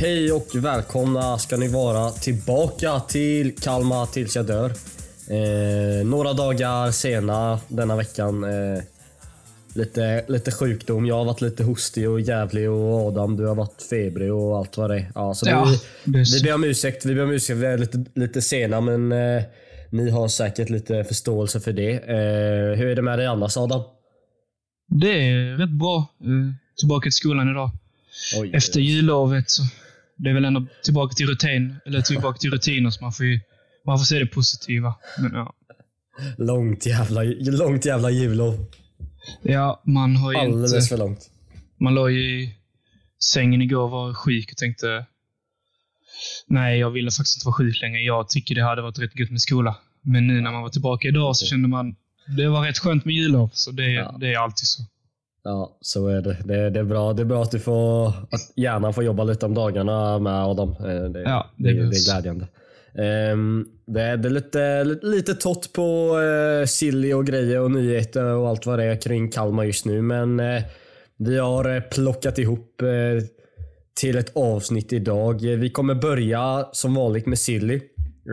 [0.00, 4.70] Hej och välkomna ska ni vara tillbaka till Kalmar tills jag dör.
[5.30, 8.44] Eh, några dagar sena denna veckan.
[8.44, 8.82] Eh,
[9.74, 11.06] lite, lite sjukdom.
[11.06, 14.76] Jag har varit lite hostig och jävlig och Adam du har varit febrig och allt
[14.76, 15.12] vad det är.
[15.14, 15.68] Ja, så Ja,
[16.04, 17.04] vi, vi ber om ursäkt.
[17.04, 17.58] Vi ber om ursäkt.
[17.58, 19.42] Vi är lite, lite sena men eh,
[19.90, 21.92] ni har säkert lite förståelse för det.
[21.92, 23.82] Eh, hur är det med dig annars Adam?
[24.88, 25.96] Det är rätt bra.
[26.20, 27.70] Eh, Tillbaka till skolan idag.
[28.40, 29.62] Oj, Efter jullovet så
[30.18, 33.40] det är väl ändå tillbaka till rutin, eller tillbaka till rutiner så man får ju,
[33.86, 34.94] man får se det positiva.
[35.18, 35.54] Men ja,
[36.38, 38.66] Långt jävla, långt jävla jullov.
[39.42, 41.30] ja man har ju Alldeles inte, för långt.
[41.80, 42.54] man låg ju i
[43.32, 45.06] sängen igår och var sjuk och tänkte
[46.46, 48.00] nej, jag ville faktiskt inte vara sjuk längre.
[48.00, 49.76] Jag tycker det hade varit rätt gött med skola.
[50.02, 51.96] Men nu när man var tillbaka idag så kände man
[52.36, 54.16] det var rätt skönt med jullov, så det, Ja.
[54.20, 54.82] det är alltid så.
[55.44, 56.36] Ja, så är det.
[56.44, 57.12] Det, det är bra.
[57.12, 60.70] Det är bra att du får, att hjärnan får jobba lite om dagarna med Adam.
[60.70, 62.46] Eh, Det, Ja, det det, det, är glädjande.
[62.98, 68.24] Ehm, det, är- det är lite, lite, tott på uh, silly och grejer och nyheter
[68.24, 70.02] och allt vad det är kring Kalmar just nu.
[70.02, 70.62] Men eh,
[71.16, 73.24] vi har eh, plockat ihop eh,
[74.00, 75.52] till ett avsnitt idag.
[75.52, 77.80] Eh, Vi kommer börja som vanligt med silly.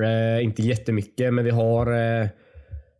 [0.03, 1.88] Eh, inte jättemycket, men vi har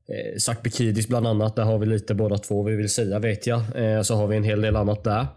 [0.08, 1.56] eh, Bikidis Sakbekidis bland annat.
[1.56, 3.62] Där har vi lite båda två vi vill säga vet jag.
[3.76, 5.28] Eh, så har vi en hel del annat där.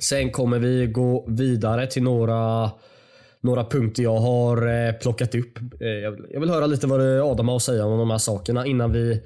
[0.00, 2.70] Sen kommer vi gå vidare till några,
[3.40, 5.58] några punkter jag har eh, plockat upp.
[5.80, 8.92] Eh, jag, vill, höra lite vad Adam har att säga om de här sakerna innan
[8.92, 9.20] vi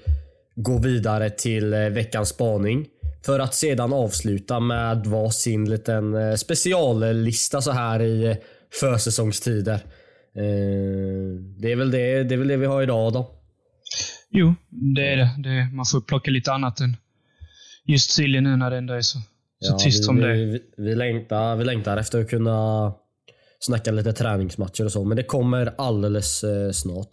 [0.55, 2.87] går vidare till eh, veckans spaning.
[3.27, 8.37] För att sedan avsluta med varsin liten speciallista så här i
[8.81, 9.81] försäsongstider.
[11.59, 13.25] Det, är väl det, det är väl det vi har idag Adam.
[14.31, 15.31] Jo, det är det.
[15.39, 16.97] det man får plocka lite annat än
[17.85, 19.19] just silly nu när det ändå är så,
[19.61, 20.35] så tyst vi, som det är.
[20.35, 22.93] vi, vi, vi, längtar, vi längtar efter att kunna
[23.61, 27.11] snacka lite träningsmatcher och så, men det kommer alldeles eh, snart.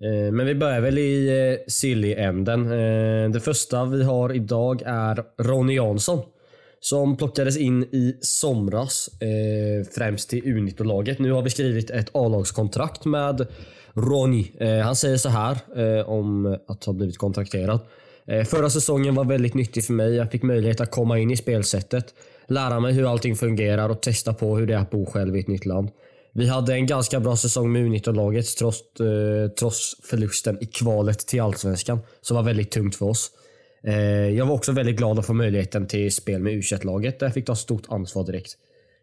[0.00, 2.66] Eh, men vi börjar väl i eh, silly-änden.
[2.66, 6.22] Eh, det första vi har idag är Ronny Jansson.
[6.80, 11.18] Som plockades in i somras, eh, främst till U19-laget.
[11.18, 13.46] Nu har vi skrivit ett A-lagskontrakt med
[13.96, 14.52] Ronny.
[14.60, 17.80] Eh, han säger så här eh, om att ha blivit kontrakterad.
[18.26, 20.14] Eh, förra säsongen var väldigt nyttig för mig.
[20.14, 22.14] Jag fick möjlighet att komma in i spelsättet,
[22.46, 25.40] lära mig hur allting fungerar och testa på hur det är att bo själv i
[25.40, 25.88] ett nytt land.
[26.32, 31.40] Vi hade en ganska bra säsong med U19-laget trots, eh, trots förlusten i kvalet till
[31.40, 33.30] Allsvenskan, som var väldigt tungt för oss.
[33.84, 37.34] Eh, jag var också väldigt glad att få möjligheten till spel med U21-laget där jag
[37.34, 38.56] fick ta stort ansvar direkt.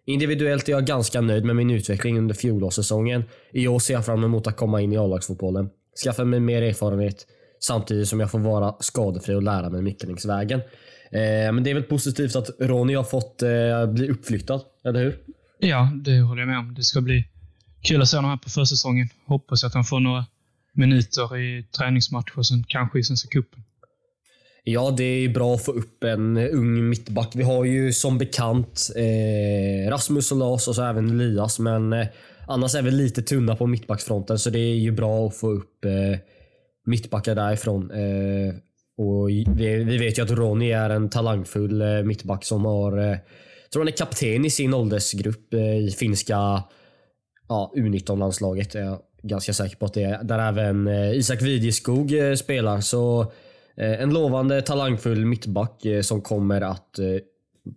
[0.06, 3.24] Individuellt är jag ganska nöjd med min utveckling under fjolårssäsongen.
[3.52, 5.69] I år ser jag fram emot att komma in i A-lagsfotbollen.
[6.03, 7.28] Skaffa mig mer erfarenhet
[7.59, 10.59] samtidigt som jag får vara skadefri och lära mig mycket längs vägen.
[11.12, 15.18] Eh, men det är väl positivt att Ronny har fått eh, bli uppflyttad, eller hur?
[15.59, 16.74] Ja, det håller jag med om.
[16.74, 17.28] Det ska bli
[17.81, 19.09] kul att se honom här på försäsongen.
[19.25, 20.25] Hoppas att han får några
[20.74, 23.63] minuter i träningsmatcher och sen kanske i Svenska cupen.
[24.66, 27.31] Ja, det är bra att få upp en ung mittback.
[27.35, 32.07] Vi har ju som bekant eh, Rasmus och Lars och så även Elias, men eh,
[32.47, 35.85] annars är vi lite tunna på mittbacksfronten så det är ju bra att få upp
[35.85, 36.19] eh,
[36.85, 37.91] mittbackar därifrån.
[37.91, 38.56] Eh,
[38.97, 43.18] och vi, vi vet ju att Ronny är en talangfull eh, mittback som har, eh,
[43.74, 46.63] tror han är kapten i sin åldersgrupp eh, i finska
[47.47, 48.75] ja, U19-landslaget.
[48.75, 50.24] Är jag ganska säker på att det är.
[50.24, 52.81] Där även eh, Isak Vidjeskog eh, spelar.
[52.81, 53.31] Så
[53.78, 57.06] en lovande talangfull mittback eh, som kommer att eh,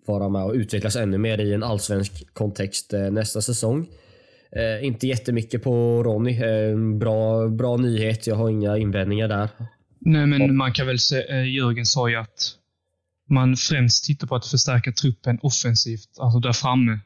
[0.06, 3.88] vara med och utvecklas ännu mer i en allsvensk kontext eh, nästa säsong.
[4.52, 6.42] Eh, inte jättemycket på Ronny.
[6.42, 8.26] Eh, bra, bra nyhet.
[8.26, 9.48] Jag har inga invändningar där.
[9.98, 12.52] Nej, men man kan väl säga, eh, Jörgen sa ju att
[13.28, 16.98] man främst tittar på att förstärka truppen offensivt, alltså där framme.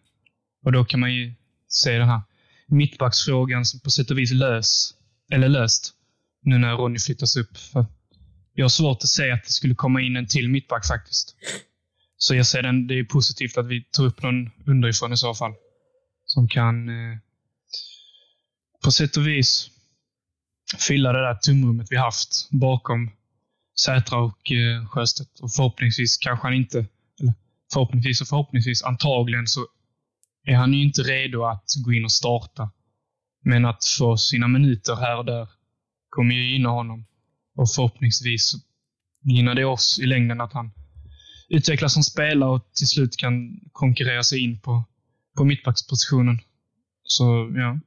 [0.65, 1.35] Och då kan man ju
[1.69, 2.21] se den här
[2.67, 4.95] mittbacksfrågan som på sätt och vis lös,
[5.33, 5.93] eller löst,
[6.43, 7.57] nu när Ronny flyttas upp.
[7.57, 7.87] För
[8.55, 11.37] jag har svårt att säga att det skulle komma in en till mittback faktiskt.
[12.17, 15.35] Så jag ser den, det är positivt att vi tar upp någon underifrån i så
[15.35, 15.53] fall.
[16.25, 17.19] Som kan eh,
[18.85, 19.71] på sätt och vis
[20.79, 23.11] fylla det där tomrummet vi haft bakom
[23.85, 25.41] Sätra och eh, Sjöstedt.
[25.41, 26.79] Och förhoppningsvis kanske han inte,
[27.21, 27.35] eller
[27.73, 29.67] förhoppningsvis och förhoppningsvis, antagligen så
[30.45, 32.71] är han ju inte redo att gå in och starta.
[33.45, 35.49] Men att få sina minuter här och där
[36.09, 37.05] kommer ju gynna honom.
[37.57, 38.53] Och förhoppningsvis
[39.25, 40.71] gynnar det oss i längden att han
[41.49, 44.85] utvecklas som spelare och till slut kan konkurrera sig in på,
[45.37, 46.39] på mittbackspositionen.
[47.03, 47.79] Så ja,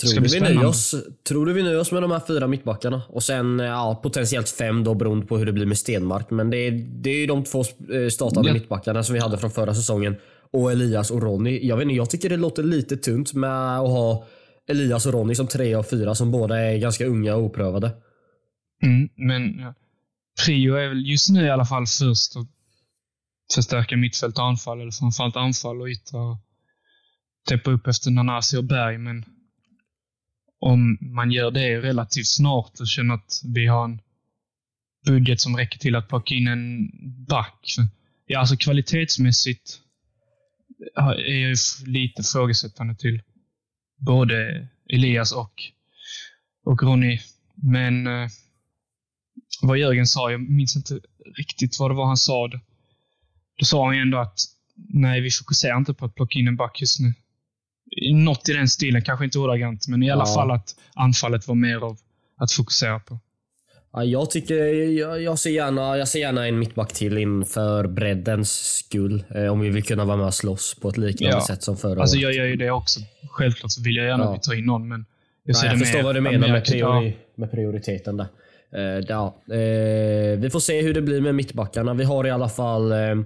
[0.00, 0.94] Tror ska du, vi nöjer oss,
[1.28, 3.02] tror du vi nöjer oss med de här fyra mittbackarna?
[3.08, 6.30] Och sen eh, ja, potentiellt fem då beroende på hur det blir med Stenmark.
[6.30, 6.70] Men det är,
[7.02, 8.54] det är ju de två eh, startande Ja.
[8.54, 10.16] mittbackarna som vi hade från förra säsongen.
[10.52, 11.66] och Elias och Ronny.
[11.66, 14.26] Jag vet inte, jag tycker det låter lite tunt med att ha
[14.68, 17.90] Elias och Ronny som tre och fyra som båda är ganska unga och oprövade.
[18.84, 19.74] Mm, men ja.
[20.44, 22.48] prio är väl just nu i alla fall först att
[23.54, 26.38] förstärka mittfält och anfall, eller framförallt anfall och yttra och
[27.48, 28.98] täppa upp efter Nanasi och Berg.
[28.98, 29.24] Men
[30.60, 34.00] om man gör det relativt snart och känner att vi har en
[35.06, 36.90] budget som räcker till att plocka in en
[37.26, 37.76] back.
[38.26, 39.80] Ja, alltså kvalitetsmässigt
[40.96, 43.22] är jag lite frågesättande till
[43.96, 45.62] både Elias och,
[46.64, 47.20] och Ronny.
[47.54, 48.28] Men eh,
[49.66, 51.00] vad Jörgen sa, jag minns inte
[51.36, 52.48] riktigt vad det var han sa.
[53.58, 54.38] Då sa han ju ändå att
[54.76, 57.14] nej, vi fokuserar inte på att plocka in en back just nu.
[58.12, 60.34] Något i den stilen, kanske inte ordagrant, men i alla ja.
[60.34, 61.98] fall att anfallet var mer av
[62.36, 63.18] att fokusera på.
[63.92, 64.54] Ja, jag tycker,
[64.98, 69.24] jag, jag, ser gärna, jag ser gärna en mittback till inför breddens skull.
[69.34, 71.46] Eh, om vi vill kunna vara med och slås på ett liknande ja.
[71.46, 72.22] sätt som förra alltså, året.
[72.22, 73.00] Jag gör ju det också.
[73.30, 74.38] Självklart så vill jag gärna ja.
[74.42, 75.06] ta in någon, men
[75.44, 78.26] jag, Nej, jag förstår vad du menar med, priori, med prioriteten där.
[78.74, 81.94] Eh, ja, eh, vi får se hur det blir med mittbackarna.
[81.94, 83.16] Vi har i alla fall eh,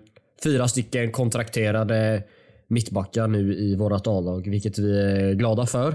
[0.45, 2.23] fyra stycken kontrakterade
[2.67, 5.95] mittbackar nu i vårt A-lag, vilket vi är glada för.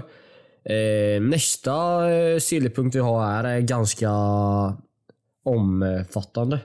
[1.20, 4.10] Nästa eh, sillypunkt vi har är ganska
[5.44, 6.58] omfattande.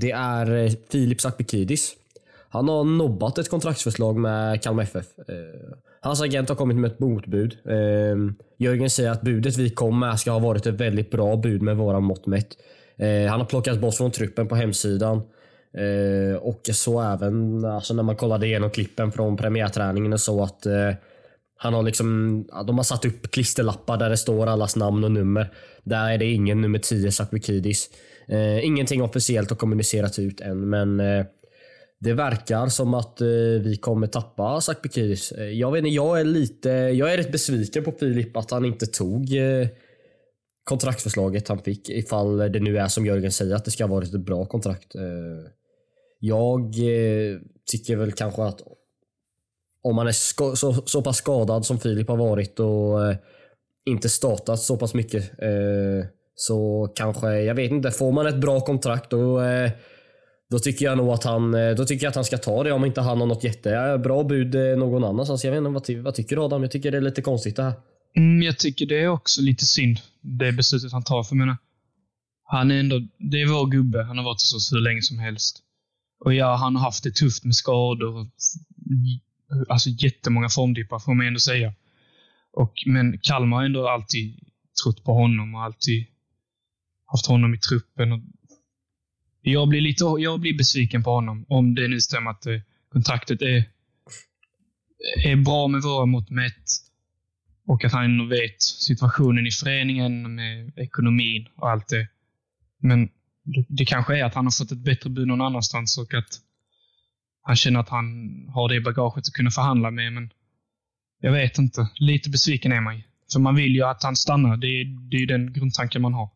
[0.00, 1.92] Det är Filip Sakbikidis.
[2.48, 5.06] Han har nobbat ett kontraktsförslag med Kalmar FF.
[6.04, 7.56] Hans agent har kommit med ett motbud.
[7.68, 8.16] Eh,
[8.58, 11.76] Jörgen säger att budet vi kom med ska ha varit ett väldigt bra bud med
[11.76, 12.48] våra mått mätt.
[12.96, 15.22] Eh, han har plockats bort från truppen på hemsidan.
[15.78, 20.66] Eh, och så även alltså när man kollade igenom klippen från premiärträningen och så att
[20.66, 20.90] eh,
[21.56, 25.52] han har liksom, de har satt upp klisterlappar där det står allas namn och nummer.
[25.82, 27.90] Där är det ingen nummer 10 Sakbikidis.
[28.28, 31.26] Eh, ingenting officiellt har kommunicerats ut än men eh,
[32.04, 33.26] det verkar som att eh,
[33.62, 35.32] vi kommer tappa Zac Bekiris.
[35.32, 38.64] Eh, jag vet inte, jag är lite, jag är rätt besviken på Filip att han
[38.64, 39.68] inte tog eh,
[40.64, 44.20] kontraktsförslaget han fick ifall det nu är som Jörgen säger att det ska vara ett
[44.20, 44.94] bra kontrakt.
[44.94, 45.50] Eh,
[46.18, 47.38] jag eh,
[47.70, 48.60] tycker väl kanske att
[49.82, 50.12] om man är
[50.56, 53.16] så, så pass skadad som Filip har varit och eh,
[53.86, 55.30] inte startat så pass mycket.
[56.36, 59.40] Så kanske, jag vet inte, får man ett bra kontrakt då,
[60.50, 62.72] då tycker jag nog att han, eh, då tycker jag att han ska ta det
[62.72, 65.44] om inte han har något jättebra bud eh, någon annanstans.
[65.44, 66.62] Jag vet inte, vad, vad tycker du Adam?
[66.62, 67.74] Jag tycker det är lite konstigt det här.
[68.16, 71.22] Mm, jag tycker det är också lite synd, det beslutet han tar.
[71.22, 71.56] För menar,
[72.44, 74.02] han är ändå, det är vår gubbe.
[74.02, 75.62] Han har varit hos oss hur länge som helst.
[76.24, 78.26] Och ja, han har haft det tufft med skador och
[79.68, 81.72] alltså jättemånga formdippar får man ändå säga.
[82.52, 84.38] Och, men Kalmar har ändå alltid
[84.82, 86.06] trott på honom och alltid
[87.06, 88.12] haft honom i truppen.
[88.12, 88.20] Och
[89.52, 92.60] jag, blir lite, jag blir besviken på honom om det nu stämmer att eh,
[92.92, 93.64] kontraktet är,
[95.24, 96.64] är bra med våra mått mätt
[97.66, 102.08] och att han vet situationen i föreningen med ekonomin och allt det.
[102.78, 103.08] Men
[103.42, 106.40] det, det kanske är att han har fått ett bättre bud någon annanstans och att
[107.42, 108.06] han känner att han
[108.48, 110.12] har det bagaget att kunna förhandla med.
[110.12, 110.30] Men
[111.20, 111.88] jag vet inte.
[111.94, 113.02] Lite besviken är man ju.
[113.32, 114.56] För man vill ju att han stannar.
[114.56, 116.28] Det är, det är den grundtanken man har.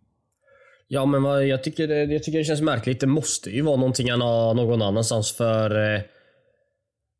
[0.88, 3.00] Ja, men vad, jag, tycker det, jag tycker det känns märkligt.
[3.00, 5.94] Det måste ju vara någonting han har någon annanstans för...
[5.94, 6.00] Eh,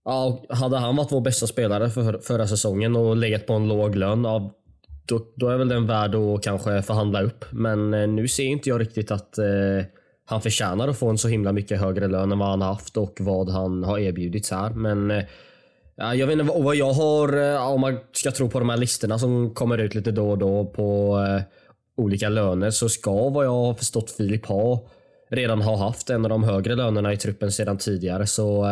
[0.05, 3.97] ja, hade han varit vår bästa spelare för förra säsongen och legat på en låg
[3.97, 4.55] lön, ja,
[5.09, 7.45] då, då är väl den värd att kanske förhandla upp.
[7.51, 9.87] Men eh, nu ser inte jag riktigt att eh,
[10.25, 13.17] han förtjänar att få en så himla mycket högre lön än vad han haft och
[13.21, 14.71] vad han har erbjudits här.
[14.71, 15.25] Men eh,
[15.97, 18.77] ja, jag vet inte vad jag har, eh, om man ska tro på de här
[18.77, 21.43] listorna som kommer ut lite då och då på eh,
[21.99, 24.89] olika löner så ska vad jag har förstått Filip ha
[25.31, 28.27] redan ha haft en av de högre lönerna i truppen sedan tidigare.
[28.27, 28.67] Så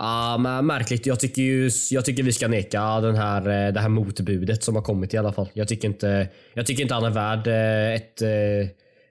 [0.00, 1.06] äh, men märkligt.
[1.06, 4.76] Jag tycker, ju, jag tycker vi ska neka den här, eh, det här motbudet som
[4.76, 5.48] har kommit i alla fall.
[5.52, 8.22] Jag tycker inte, jag tycker inte han är värd eh, ett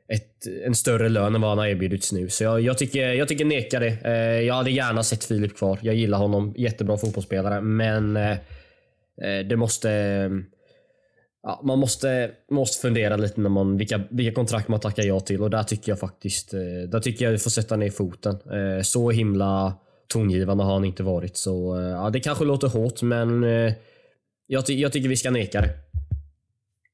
[0.08, 2.30] ett, en större lön än vad han har erbjudits nu.
[2.30, 3.98] Så jag, jag, tycker, jag tycker neka det.
[4.42, 5.80] Jag hade gärna sett Filip kvar.
[5.82, 6.54] Jag gillar honom.
[6.58, 7.62] Jättebra fotbollsspelare.
[7.62, 8.14] Men
[9.50, 9.90] det måste...
[11.44, 15.42] Ja, man måste, måste fundera lite när man, vilka, vilka kontrakt man tackar ja till
[15.42, 18.36] och där tycker jag faktiskt eh, där tycker jag vi får sätta ner foten.
[18.36, 21.38] Eh, så himla tongivande har han inte varit.
[21.38, 23.44] Så eh, ja, Det kanske låter hårt men
[24.48, 25.74] jag, jag tycker vi ska neka det.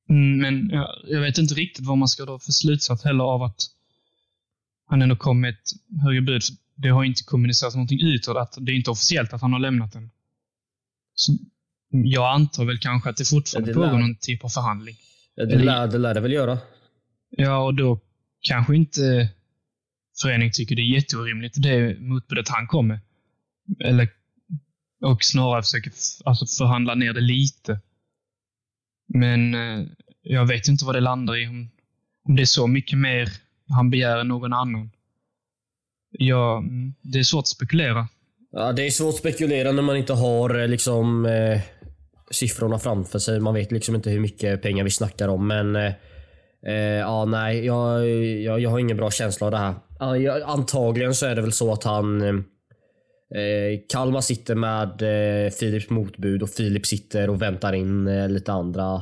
[0.09, 3.43] Mm, men jag, jag vet inte riktigt vad man ska dra för slutsats heller av
[3.43, 3.61] att
[4.85, 6.41] han ändå kom med ett högre bud.
[6.75, 8.37] Det har inte kommunicerats någonting utåt.
[8.37, 10.09] Att det är inte officiellt att han har lämnat den.
[11.15, 11.37] Så
[11.89, 14.95] jag antar väl kanske att det fortfarande ja, det pågår någon typ av förhandling.
[15.35, 16.57] Ja, det, lär, det lär det väl göra.
[17.29, 17.99] Ja, och då
[18.41, 19.29] kanske inte
[20.21, 22.99] föreningen tycker det är jätteorimligt, det motbudet han kom med.
[23.83, 24.09] Eller,
[25.01, 25.93] och snarare försöker
[26.25, 27.79] alltså förhandla ner det lite.
[29.13, 29.85] Men eh,
[30.21, 31.47] jag vet inte vad det landar i.
[31.47, 31.69] Om,
[32.23, 33.29] om det är så mycket mer
[33.69, 34.91] han begär än någon annan.
[36.11, 38.07] Ja, mm, det är svårt att spekulera.
[38.51, 41.61] Ja, det är svårt att spekulera när man inte har eh, liksom eh,
[42.31, 43.39] siffrorna framför sig.
[43.39, 45.47] Man vet liksom inte hur mycket pengar vi snackar om.
[45.47, 45.93] Men eh,
[46.65, 48.09] eh ja, nej, jag,
[48.41, 49.75] jag, jag har ingen bra känsla av det här.
[50.45, 52.35] Antagligen så är det väl så att han eh,
[53.41, 58.51] eh, Kalmar sitter med eh, Philips motbud och Filip sitter och väntar in eh, lite
[58.51, 59.01] andra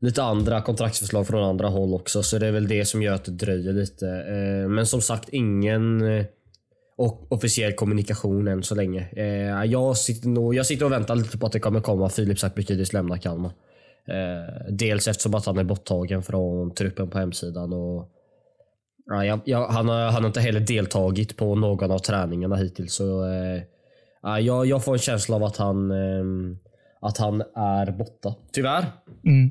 [0.00, 2.22] lite andra kontraktsförslag från andra håll också.
[2.22, 4.06] Så det är väl det som gör att det dröjer lite.
[4.08, 6.24] Eh, men som sagt, ingen eh,
[6.96, 9.08] och officiell kommunikation än så länge.
[9.16, 12.38] Eh, jag, sitter nog, jag sitter och väntar lite på att det kommer komma Filip
[12.38, 13.52] Sakbekidis lämnar Kalmar.
[14.08, 17.72] Eh, dels eftersom att han är borttagen från truppen på hemsidan.
[17.72, 18.08] Och,
[19.06, 22.94] ja, jag, jag, han, har, han har inte heller deltagit på någon av träningarna hittills.
[22.94, 23.62] Så, eh,
[24.22, 26.56] ja, jag, jag får en känsla av att han, eh,
[27.00, 28.34] att han är borta.
[28.52, 28.86] Tyvärr.
[29.24, 29.50] Mm.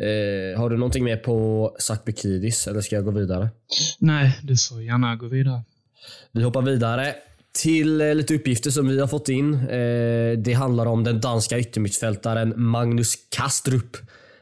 [0.00, 3.48] Eh, har du någonting mer på Sakbekidis eller ska jag gå vidare?
[3.98, 5.62] Nej, du får gärna gå vidare.
[6.32, 7.14] Vi hoppar vidare
[7.62, 9.54] till eh, lite uppgifter som vi har fått in.
[9.54, 13.96] Eh, det handlar om den danska yttermittfältaren Magnus Kastrup.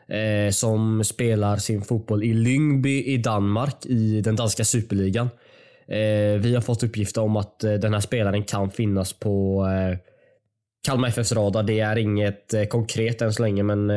[0.08, 5.28] Eh, som spelar sin fotboll i Lyngby i Danmark i den danska superligan.
[6.40, 9.66] Vi har fått uppgifter om att den här spelaren kan finnas på
[10.86, 11.62] Kalmar FFs radar.
[11.62, 13.90] Det är inget konkret än så länge men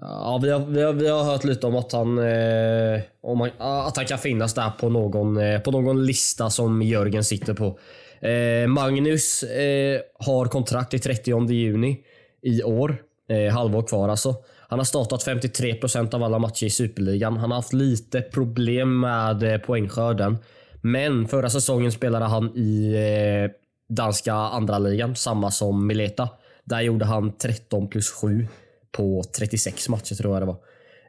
[0.00, 3.50] Ja, vi har, vi, har, vi har hört lite om att han, eh, om han,
[3.58, 7.54] ah, att han kan finnas där på någon, eh, på någon lista som Jörgen sitter
[7.54, 7.78] på.
[8.26, 11.98] Eh, Magnus eh, har kontrakt i 30 juni
[12.42, 12.96] i år.
[13.28, 14.34] Eh, halvår kvar alltså.
[14.68, 17.36] Han har startat 53% av alla matcher i Superligan.
[17.36, 20.38] Han har haft lite problem med eh, poängskörden.
[20.80, 23.50] Men förra säsongen spelade han i eh,
[23.96, 26.28] danska andra ligan, samma som Mileta.
[26.64, 28.46] Där gjorde han 13 plus 7
[28.92, 30.58] på 36 matcher tror jag det var.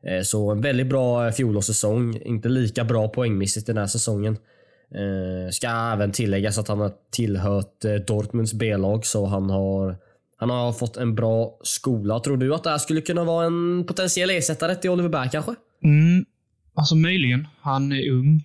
[0.03, 2.17] Eh, så en väldigt bra eh, fjolårssäsong.
[2.17, 4.37] Inte lika bra poängmässigt den här säsongen.
[4.95, 9.97] Eh, ska även tilläggas att han har tillhört Dortmunds B-lag så han har
[10.37, 12.19] han har fått en bra skola.
[12.19, 15.55] Tror du att det här skulle kunna vara en potentiell ersättare till Oliver Berg kanske?
[15.83, 16.25] Mm,
[16.73, 17.47] alltså möjligen.
[17.59, 18.43] Han är ung.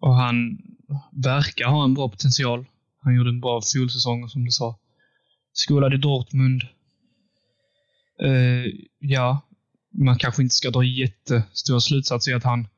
[0.00, 0.58] Och han
[1.24, 2.66] verkar ha en bra potential.
[3.00, 4.78] Han gjorde en bra fjolsäsong, som du sa.
[5.52, 6.62] Skolad i Dortmund.
[8.22, 9.40] Eh, ja,
[9.92, 12.68] man kanske inte ska dra jättestora slutsatser i att han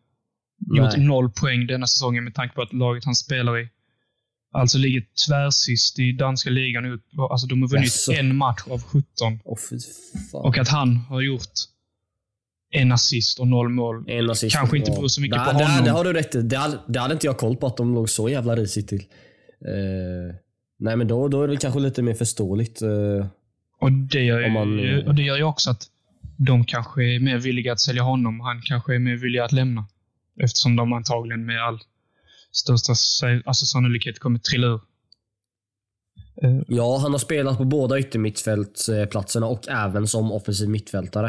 [0.77, 1.07] gjort Nej.
[1.07, 3.69] noll poäng denna säsongen med tanke på att laget han spelar i
[4.53, 7.01] alltså ligger tvärsist i danska ligan.
[7.31, 8.13] Alltså de har vunnit Jaså.
[8.13, 9.41] en match av 17.
[9.45, 9.79] Åh fy
[10.33, 10.41] fan.
[10.41, 11.53] Och att han har gjort
[12.71, 14.05] en assist och noll mål.
[14.09, 14.57] En assist.
[14.57, 15.85] Kanske inte beror så mycket Nej, på det, honom.
[15.85, 16.43] Det har du rätt i.
[16.43, 19.01] Det hade, det hade inte jag koll på att de låg så jävla risigt till.
[19.67, 20.35] Eh,
[20.79, 22.83] nej men då, då är det kanske lite mer förståeligt.
[22.83, 23.27] eh,
[23.79, 25.83] Och det, gör ju, man, eh, och det gör ju också att
[26.37, 28.41] de kanske är mer villiga att sälja honom.
[28.41, 29.87] Han kanske är mer villig att lämna.
[30.41, 31.79] Eftersom de antagligen med all
[32.53, 32.93] största
[33.45, 34.81] alltså sannolikhet kommer trilla ur.
[36.43, 41.27] Eh, Ja, han har spelat på båda yttermittfältsplatserna och även som offensiv mittfältare.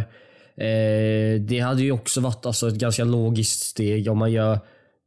[0.57, 4.59] Eh, det hade ju också varit alltså, ett ganska logiskt steg om man gör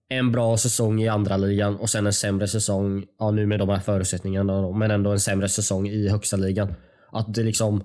[0.09, 3.69] en bra säsong i andra ligan och sen en sämre säsong, ja nu med de
[3.69, 6.75] här förutsättningarna men ändå en sämre säsong i högsta ligan.
[7.13, 7.85] Att det liksom,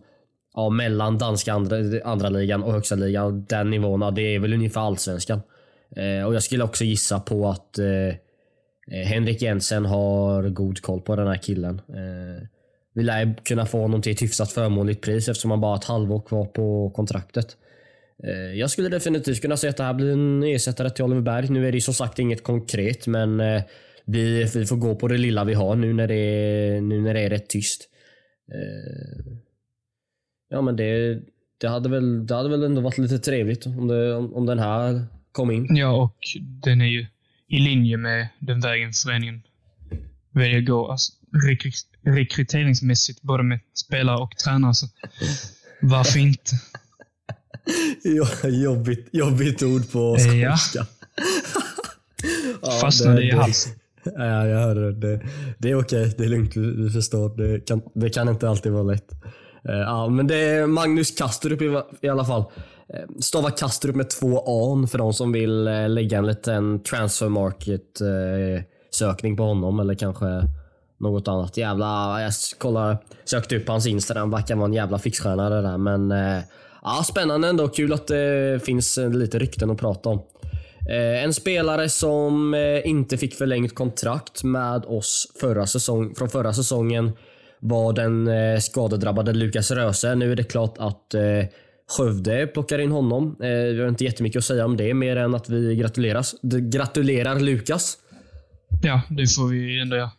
[0.54, 4.82] ja mellan danska andra, andra ligan och högsta ligan, den nivån, det är väl ungefär
[4.82, 5.42] allsvenskan.
[5.96, 8.08] Eh, och jag skulle också gissa på att eh,
[8.92, 11.82] eh, Henrik Jensen har god koll på den här killen.
[11.90, 12.48] Eh,
[12.94, 15.84] vi lär kunna få honom till ett hyfsat förmånligt pris eftersom han bara har ett
[15.84, 17.58] halvår kvar på kontraktet.
[18.24, 21.50] Eh, jag skulle definitivt kunna säga att det här blir en ersättare till Oliver Berg.
[21.50, 23.62] Nu är det som sagt inget konkret men eh,
[24.06, 27.20] vi, vi får gå på det lilla vi har nu när det, nu när det
[27.20, 27.90] är rätt tyst.
[28.52, 29.34] Eh,
[30.50, 31.20] ja men det,
[31.58, 34.60] det, hade väl, det hade väl ändå varit lite trevligt om, det, om, om den
[34.60, 35.76] här kom in.
[35.76, 37.06] Ja, och den är ju
[37.48, 39.42] i linje med den vägen föreningen
[40.32, 40.92] väljer att gå.
[40.92, 44.74] Alltså, rekry- rekryteringsmässigt, både med spelare och tränare.
[44.74, 44.88] Så
[45.82, 46.52] varför inte?
[48.04, 50.50] Jo- jobbigt, jobbigt ord på Eh, ja.
[50.52, 50.86] skånska.
[52.62, 53.74] Ja, Fastnade i halsen.
[54.16, 55.08] Ja, jag hörde det.
[55.08, 55.22] Det,
[55.58, 56.56] det är okej, det är lugnt.
[56.56, 57.38] Vi, vi förstår.
[57.38, 59.12] Det kan, det kan inte alltid vara lätt.
[59.70, 62.44] Eh, ja, men det är Magnus Kastrup i, i alla fall.
[62.94, 64.40] Eh, stava Kastrup med två
[64.72, 70.26] an för de som vill eh, lägga en liten transfer market-sökning på honom eller kanske
[71.00, 71.58] något annat.
[71.58, 75.78] Jävla, jag kollade, sökte upp hans Instagram, verkar vara en jävla fixstjärna det där.
[75.78, 76.14] Men
[76.82, 77.68] ja, spännande ändå.
[77.68, 80.22] Kul att det finns lite rykten att prata om.
[80.90, 86.54] Eh, en spelare som eh, inte fick förlängt kontrakt med oss förra säsong, från förra
[86.54, 87.12] säsongen
[87.60, 90.16] var den eh, skadedrabbade Lukas Röse.
[90.16, 91.16] Nu är det klart att
[91.98, 93.36] Skövde plockar in honom.
[93.40, 97.98] Vi har inte jättemycket att säga om det mer än att vi gratuleras, gratulerar Lukas.
[98.84, 100.12] Ja, det får vi ändå göra.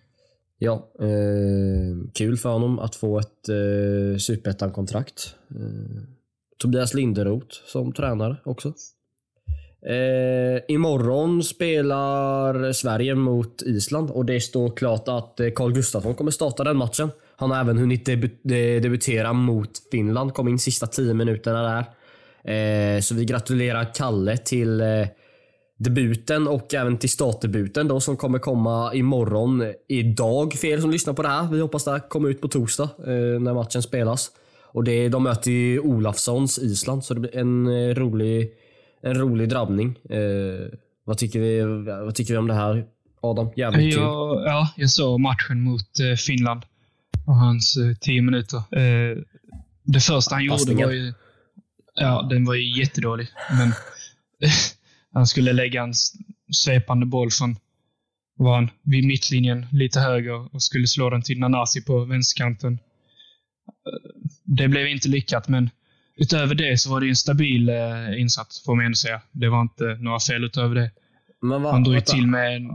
[0.59, 5.35] Ja, eh, kul för honom att få ett eh, superettan-kontrakt.
[5.51, 6.03] Eh,
[6.59, 8.75] Tobias Linderoth som tränare också.
[9.87, 16.31] Eh, imorgon spelar Sverige mot Island och det står klart att eh, Carl Gustafsson kommer
[16.31, 17.11] starta den matchen.
[17.37, 18.29] Han har även hunnit debu
[18.81, 21.85] debutera mot Finland, kom in sista 10 minuterna där.
[22.47, 25.07] Eh, så vi gratulerar Kalle till eh,
[25.79, 29.73] debuten och även till startdebuten då som kommer komma imorgon.
[29.89, 31.49] Idag för er som lyssnar på det här.
[31.53, 34.31] Vi hoppas det kommer ut på torsdag eh, när matchen spelas.
[34.63, 38.53] Och det, De möter ju Olafssons Island så det blir en eh, rolig,
[39.03, 39.99] en rolig drabbning.
[40.11, 41.63] Eh, vad, tycker vi,
[42.05, 42.87] vad tycker vi om det här
[43.21, 43.49] Adam?
[43.57, 44.03] Jävligt kul.
[44.03, 46.63] Ja, jag såg matchen mot eh, Finland
[47.27, 48.57] och hans eh, tio minuter.
[48.57, 49.19] Eh,
[49.83, 51.13] det första han gjorde var ju...
[51.95, 53.29] Ja, den var ju jättedålig.
[53.51, 53.73] Men
[55.13, 55.95] han skulle lägga en
[56.53, 57.57] svepande boll från
[58.37, 62.73] var han, vid mittlinjen, lite höger och skulle slå den till Nanasi på vänsterkanten.
[62.73, 65.71] Eh, det blev inte lyckat, men
[66.17, 69.21] utöver det så var det en stabil eh, insats, får man ändå säga.
[69.33, 70.91] Det var inte några fel utöver det.
[71.43, 72.69] Men va, han drog vänta, till med en...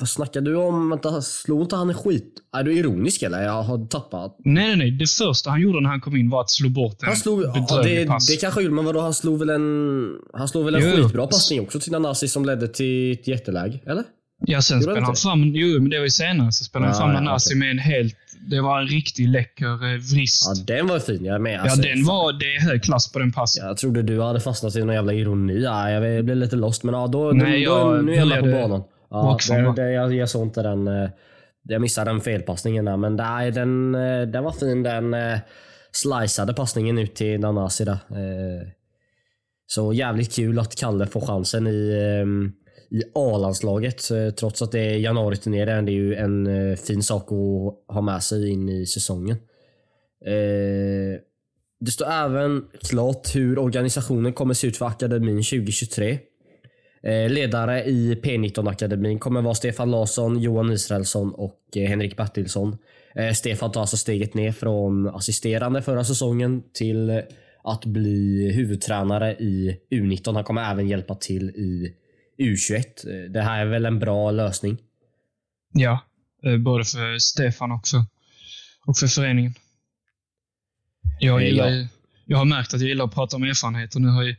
[0.00, 0.90] Vad snackar du om?
[0.90, 2.34] Vänta, slog inte han skit?
[2.56, 3.42] Är du ironisk eller?
[3.42, 4.36] Jag har tappat.
[4.44, 4.90] Nej, nej, nej.
[4.90, 7.42] Det första han gjorde när han kom in var att slå bort en han slog,
[7.42, 8.26] ja, det, pass.
[8.26, 9.00] Det kanske gjorde, men vadå?
[9.00, 12.44] Han slog väl en, han slog väl en jo, skitbra passning också till Nanasi som
[12.44, 13.80] ledde till ett jätteläge?
[13.86, 14.04] Eller?
[14.46, 15.42] Ja, sen spelade han fram...
[15.54, 16.52] Jo, men det var ju senare.
[16.52, 17.58] Så spelade han fram Nanasi okay.
[17.58, 20.44] med en helt det var en riktigt läcker eh, vrist.
[20.46, 21.24] Ja, den var fin.
[21.24, 21.60] Jag med.
[21.60, 23.66] Alltså, ja, den var, det är hög klass på den passen.
[23.66, 25.62] Jag trodde du hade fastnat i någon jävla ironi.
[25.62, 28.40] Ja, jag blev lite lost, men ja, då, Nej, då, jag, nu är jag med
[28.40, 28.82] på banan.
[29.10, 30.88] Ja, det, det, jag, jag såg inte den.
[30.88, 31.10] Eh,
[31.62, 34.82] jag missade den felpassningen där, men nej, den, eh, den var fin.
[34.82, 35.16] Den
[35.92, 37.98] sliceade passningen ut till Nanasi där.
[39.66, 41.92] Så jävligt kul att Kalle får chansen i
[42.90, 44.10] i A-landslaget.
[44.10, 48.00] Eh, trots att det är januari-turné det är ju en eh, fin sak att ha
[48.00, 49.36] med sig in i säsongen.
[50.26, 51.20] Eh,
[51.80, 56.18] det står även klart hur organisationen kommer se ut för akademin 2023.
[57.28, 62.76] Ledare i P19-akademin kommer vara Stefan Larsson, Johan Israelsson och Henrik Bertilsson.
[63.34, 67.22] Stefan tar alltså steget ner från assisterande förra säsongen till
[67.64, 70.34] att bli huvudtränare i U19.
[70.34, 71.94] Han kommer även hjälpa till i
[72.38, 73.28] U21.
[73.28, 74.78] Det här är väl en bra lösning?
[75.72, 76.04] Ja,
[76.44, 78.06] eh, både för Stefan också
[78.86, 79.54] och för föreningen.
[81.20, 81.88] Jag, eh, gillar, ja.
[82.24, 84.36] jag har märkt att jag gillar att prata om erfarenhet och nu har ju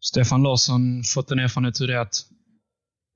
[0.00, 2.16] Stefan Larsson fått en erfarenhet hur det är att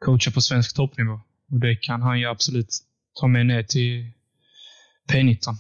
[0.05, 1.21] coacha på svensk toppnivå.
[1.51, 2.79] Och det kan han ju absolut
[3.21, 4.11] ta med ner till
[5.13, 5.57] P19.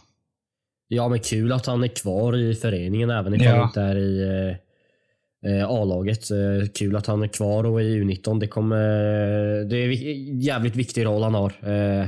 [0.88, 3.64] Ja, men kul att han är kvar i föreningen även ifall ja.
[3.64, 4.56] inte är i eh, Eh,
[5.46, 6.30] Eh, A-laget.
[6.30, 8.40] Eh, kul att han är kvar och i U19.
[8.40, 8.84] Det, kommer,
[9.64, 11.52] det är en jävligt viktig roll han har.
[11.62, 12.06] Eh,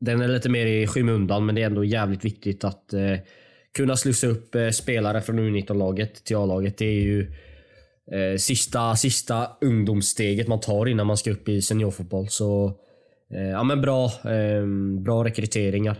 [0.00, 3.16] den är lite mer i skymundan, men det är ändå jävligt viktigt att eh,
[3.76, 6.78] kunna slussa upp eh, spelare från U19-laget till A-laget.
[6.78, 7.32] Det är ju
[8.38, 12.28] sista, sista ungdomssteget man tar innan man ska upp i seniorfotboll.
[12.28, 12.72] Så
[13.52, 14.10] ja, men bra,
[15.00, 15.96] bra rekryteringar.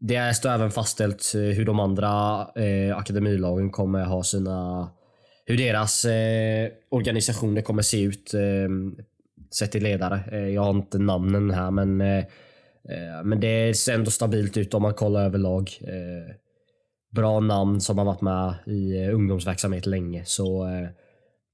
[0.00, 2.42] Det står även fastställt hur de andra
[2.94, 4.90] akademilagen kommer ha sina
[5.44, 8.68] hur deras eh, organisationer kommer se ut eh,
[9.54, 10.22] sett till ledare.
[10.32, 12.18] Eh, jag har inte namnen här men, eh,
[12.88, 15.70] eh, men det ser ändå stabilt ut om man kollar överlag.
[15.80, 16.34] Eh,
[17.10, 20.24] bra namn som har varit med i ungdomsverksamhet länge.
[20.24, 20.66] Så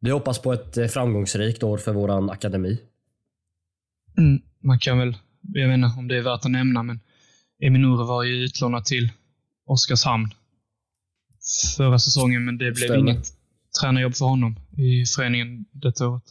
[0.01, 2.81] vi hoppas på ett framgångsrikt år för våran akademi.
[4.19, 7.01] Mm, man kan väl, jag inte om det är värt att nämna, men
[7.63, 9.13] Eminore var ju utlånad till
[9.67, 10.29] Oskarshamn
[11.77, 13.13] förra säsongen, men det blev Stämmer.
[13.13, 13.38] inget
[13.81, 16.23] tränarjobb för honom i föreningen detta året.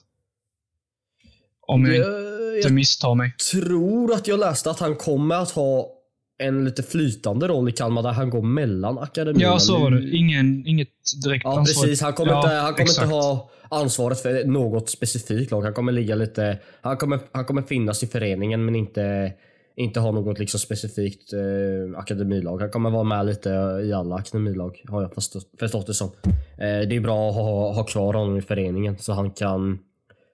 [1.62, 3.34] Om jag, jag inte misstar mig.
[3.38, 5.94] Jag tror att jag läste att han kommer att ha
[6.40, 10.10] en lite flytande roll i Kalmar där han går mellan akademin Ja, så var det.
[10.10, 10.90] Ingen, inget
[11.24, 11.84] direkt ja, ansvar.
[11.84, 12.02] Precis.
[12.02, 15.62] Han kommer, ja, inte, han kommer inte ha ansvaret för något specifikt lag.
[15.62, 16.60] Han kommer ligga lite...
[16.82, 19.34] Han kommer, han kommer finnas i föreningen men inte
[19.78, 22.62] inte har något liksom specifikt eh, akademilag.
[22.62, 23.50] Han kommer vara med lite
[23.84, 26.12] i alla akademilag har jag förstått, förstått det som.
[26.58, 29.80] Eh, det är bra att ha, ha kvar honom i föreningen så han kan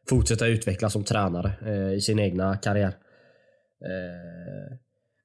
[0.09, 2.93] fortsätta utvecklas som tränare eh, i sin egna karriär.
[3.85, 4.77] Eh,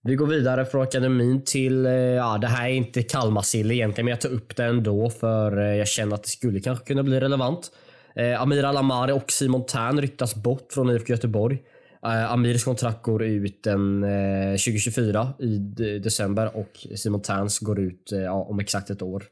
[0.03, 4.11] vi går vidare från akademin till, eh, ja det här är inte Kalmarsill egentligen men
[4.11, 7.21] jag tar upp det ändå för eh, jag känner att det skulle kanske kunna bli
[7.21, 7.71] relevant.
[8.17, 11.63] Eh, Amir Alamari och Simon Tern ryktas bort från IFK Göteborg.
[12.05, 17.81] Eh, Amirs kontrakt går ut den, eh, 2024 i de december och Simon Tans går
[17.81, 19.25] ut eh, om exakt ett år.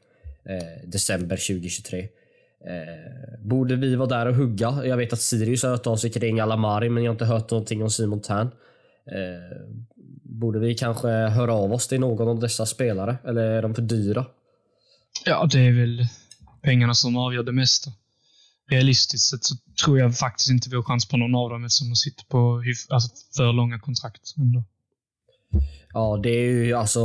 [0.45, 1.99] Eh, december 2023.
[1.99, 4.81] Eh, borde vi vara där och hugga?
[4.85, 7.51] Jag vet att Sirius har hört av sig kring Alamari men jag har inte hört
[7.51, 8.47] någonting om Simon Tern.
[9.11, 9.57] Eh,
[10.23, 13.17] borde vi kanske höra av oss till någon av dessa spelare?
[13.23, 14.25] Eller är de för dyra?
[15.25, 16.05] Ja, det är väl
[16.61, 17.91] pengarna som avgör det mesta.
[18.69, 21.89] Realistiskt sett så tror jag faktiskt inte vi har chans på någon av dem eftersom
[21.89, 24.33] de sitter på alltså för långa kontrakt.
[24.37, 24.63] Ändå.
[25.93, 27.01] Ja, det är ju alltså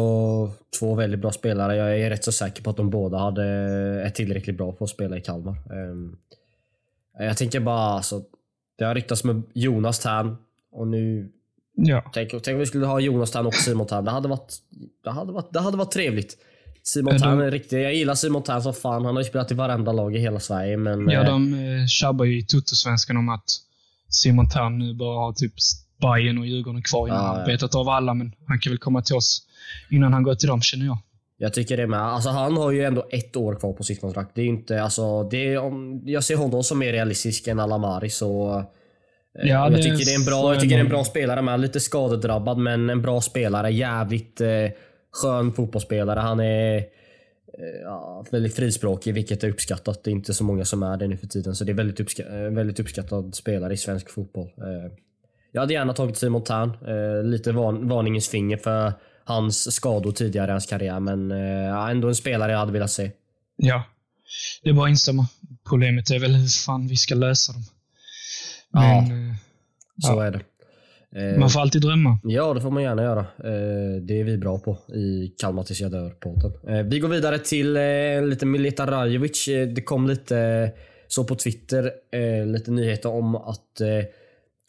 [0.78, 1.76] två väldigt bra spelare.
[1.76, 3.44] Jag är rätt så säker på att de båda hade,
[4.04, 5.56] är tillräckligt bra för att spela i Kalmar.
[5.72, 6.16] Ehm,
[7.18, 8.22] Jag tänker bara alltså,
[8.78, 10.36] det har ryktats med Jonas Tern
[10.72, 11.32] och nu
[11.74, 12.10] Ja.
[12.14, 14.04] Tänk, tänk om vi skulle ha Jonas Tern och Simon Tern.
[14.04, 14.52] Det hade varit,
[15.04, 16.36] det hade varit, det hade varit trevligt.
[16.84, 17.72] Simon Tern är riktigt...
[17.72, 19.04] Jag gillar Simon Tern som fan.
[19.04, 21.08] Han har ju spelat i varenda lag i hela Sverige, men...
[21.08, 23.44] Ja, eh, de eh, tjabbar ju i Tuttosvenskan om att
[24.08, 25.52] Simon Tern nu bara har typ
[26.00, 27.46] Bayern och Djurgården kvar innan han ja.
[27.46, 29.42] betat av alla, men han kan väl komma till oss
[29.90, 30.98] innan han går till dem, känner jag.
[31.36, 32.00] Jag tycker det med.
[32.00, 34.30] Alltså han har ju ändå ett år kvar på sitt kontrakt.
[34.34, 37.60] Det är ju inte, alltså, det är, om, jag ser honom som mer realistisk än
[37.60, 38.58] Alamari så...
[38.58, 41.42] eh, Ja, jag tycker det är en bra, jag tycker det är en bra spelare
[41.42, 41.60] med.
[41.60, 43.70] Lite skadedrabbad men en bra spelare.
[43.70, 44.48] Jävligt eh,
[45.12, 46.20] skön fotbollsspelare.
[46.20, 46.84] Han är eh,
[47.82, 50.04] ja, väldigt frispråkig vilket är uppskattat.
[50.04, 51.54] Det är inte så många som är det nu för tiden.
[51.54, 54.46] Så det är väldigt, uppska eh, väldigt uppskattad spelare i svensk fotboll.
[54.58, 54.92] Eh,
[55.52, 56.72] jag hade gärna tagit Simon Tern.
[57.30, 58.92] Lite van, varningens finger för
[59.24, 61.00] hans skador tidigare i hans karriär.
[61.00, 61.30] Men
[61.68, 63.10] ja, ändå en spelare jag hade velat se.
[63.56, 63.82] Ja,
[64.62, 65.26] det är bara att instämma.
[65.68, 67.62] Problemet är väl hur fan vi ska lösa dem.
[68.72, 68.80] Ja.
[69.08, 69.36] Men eh,
[69.98, 70.40] Så är det.
[71.16, 72.18] Eh, man får alltid drömma.
[72.22, 73.20] Ja, det får man gärna göra.
[73.20, 76.52] Eh, Det är vi bra på i Kalmar tills jag dör-podden.
[76.68, 77.72] Eh, Vi går vidare till
[78.28, 79.46] lite Mileta Rajovic.
[79.74, 80.70] Det kom lite
[81.08, 81.90] så på Twitter,
[82.46, 83.80] lite nyheter om att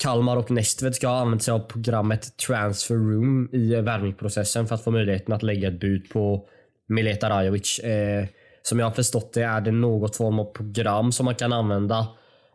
[0.03, 4.83] Kalmar och Nestved ska ha använt sig av programmet Transfer Room i värvningsprocessen för att
[4.83, 6.45] få möjligheten att lägga ett bud på
[6.87, 7.79] Mileta Rajovic.
[8.61, 12.07] Som jag har förstått det är det något form av program som man kan använda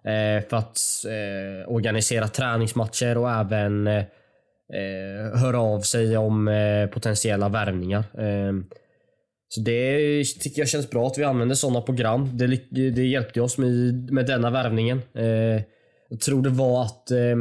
[0.09, 4.05] Eh, för att eh, organisera träningsmatcher och även eh,
[5.35, 8.05] höra av sig om eh, potentiella värvningar.
[8.19, 8.53] Eh,
[9.49, 12.37] så det tycker jag känns bra att vi använder sådana program.
[12.37, 12.47] Det,
[12.91, 15.03] det hjälpte oss med, med denna värvningen.
[15.15, 15.63] Eh,
[16.09, 17.37] jag tror det var att eh,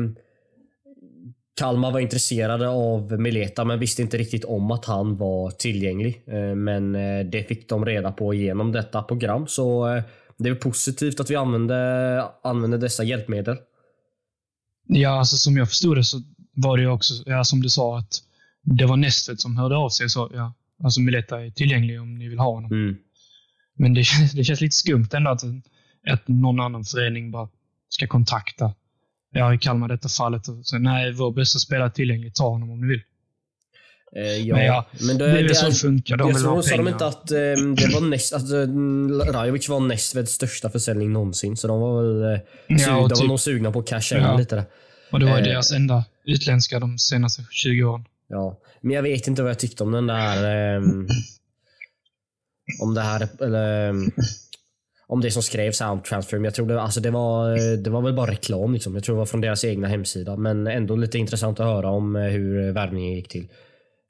[1.60, 6.24] Kalmar var intresserade av Mileta men visste inte riktigt om att han var tillgänglig.
[6.28, 9.48] Eh, Men eh, det fick de reda på genom detta program.
[9.48, 10.04] Så eh,
[10.38, 13.58] det är positivt att vi använder, använder dessa hjälpmedel.
[14.88, 16.22] Ja, alltså som jag förstod det så
[16.54, 18.22] var det ju också, ja, som du sa, att
[18.64, 22.28] det var Nested som hörde av sig sa ja, alltså Mileta är tillgänglig om ni
[22.28, 22.72] vill ha honom.
[22.72, 22.98] Mm.
[23.78, 25.44] Men det, känns- det känns lite skumt ändå att,
[26.10, 27.50] att någon annan förening bara
[27.90, 28.74] ska kontakta,
[29.32, 32.72] ja i Kalmar detta fallet, och säga nej, vår bästa spelare är tillgänglig, ta honom
[32.72, 33.02] om ni vill.
[34.16, 34.56] Eh, ja.
[34.56, 36.18] Men ja, men Det är väl så det funkar.
[36.18, 39.80] De jag tror sa de inte att eh, det var näst, att eh, Rajovic var
[39.80, 41.58] Nestveds största försäljning någonsin.
[41.58, 43.88] Så de var väl eh, Ja, sug, och de var typ- nog sugna på att
[43.88, 44.38] casha in Ja.
[44.38, 44.66] lite där.
[45.12, 45.44] Och det var Eh.
[45.44, 48.06] deras enda utländska de senaste 20 åren.
[48.28, 48.60] Ja.
[48.82, 50.44] Men jag vet inte vad jag tyckte om den där...
[50.78, 51.08] ehm,
[52.82, 53.90] om det här, eller...
[53.90, 54.12] ehm,
[55.08, 56.38] om det som skrevs här om transfer.
[56.38, 58.74] Men jag tror det, alltså det, var, eh, det var väl bara reklam.
[58.74, 58.96] Liksom.
[58.96, 60.36] Jag tror det var från deras egna hemsida.
[60.38, 63.48] Men ändå lite intressant att höra om eh, hur värvningen gick till.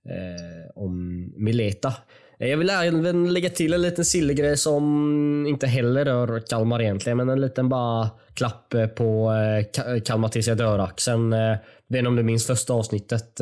[0.09, 1.93] Eh, om Mileta.
[2.39, 7.17] Eh, Jag vill även lägga till en liten sillegrej som inte heller rör Kalmar egentligen,
[7.17, 9.29] men en liten bara klapp eh, på
[9.73, 11.33] Ka- Kalmar tills jag dör-axeln.
[11.33, 11.55] Eh,
[11.87, 13.39] vet inte om du minns första avsnittet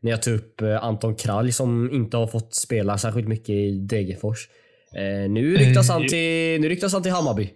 [0.00, 4.48] när jag tog upp Anton Kralj som inte har fått spela särskilt mycket i Degerfors.
[5.28, 7.50] Nu ryktas han till, nu ryktas han till Hammarby.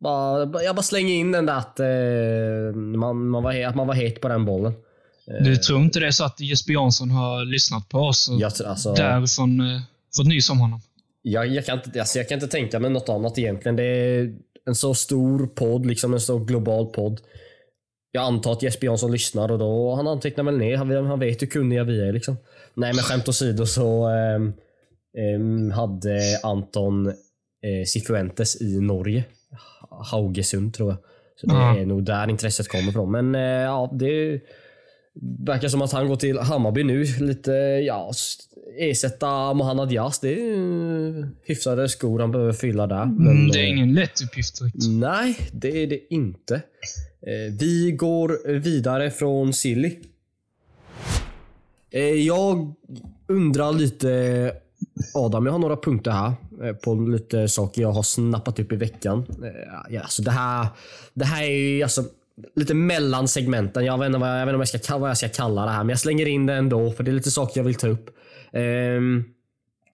[0.00, 1.80] Bara, jag bara slänger in den där att,
[2.74, 4.72] man, man var, att man var het på den bollen.
[5.38, 8.52] Du tror inte det är så att Jesper Jansson har lyssnat på oss och Jag,
[8.66, 9.80] alltså, därifrån eh,
[10.16, 10.80] fått nys om honom?
[11.22, 13.76] Jag, jag, kan inte, alltså jag kan inte tänka mig något annat egentligen.
[13.76, 14.34] Det är
[14.66, 17.20] en så stor podd, liksom en så global podd.
[18.12, 20.76] Jag antar att Jesper Jansson lyssnar och då han antecknar väl ner.
[20.76, 22.12] Han, han vet hur kunniga vi är.
[22.12, 22.36] Liksom.
[22.74, 24.52] Nej men skämt åsido så ehm,
[25.18, 29.24] ehm, hade Anton eh, Cifuentes i Norge.
[29.90, 30.98] Haugesund tror jag.
[31.40, 33.10] Så det är nog där intresset kommer ifrån.
[33.10, 34.40] Men eh, ja, det
[35.20, 37.04] verkar som att han går till Hammarby nu.
[37.04, 37.50] Lite,
[37.86, 38.12] ja,
[38.78, 40.18] ersätta Mohammad Yas.
[40.20, 43.04] Det är hyfsade skor han behöver fylla där.
[43.06, 44.76] Men, Mm, det är eh, ingen lätt uppgift direkt.
[44.88, 46.54] Nej, det är det inte.
[47.26, 49.98] Eh, Vi går vidare från Silly.
[51.90, 52.74] Eh, Jag
[53.28, 54.52] undrar lite
[55.14, 56.32] Adam, jag har några punkter här
[56.72, 59.26] på lite saker jag har snappat upp i veckan.
[60.02, 60.66] Alltså det, här,
[61.14, 62.04] det här är ju alltså
[62.56, 63.84] lite mellan segmenten.
[63.84, 65.64] Jag vet inte vad jag, jag, vet inte vad jag, ska, vad jag ska kalla
[65.64, 67.74] det här, men jag slänger in det ändå för det är lite saker jag vill
[67.74, 68.10] ta upp.
[68.52, 69.24] Ehm,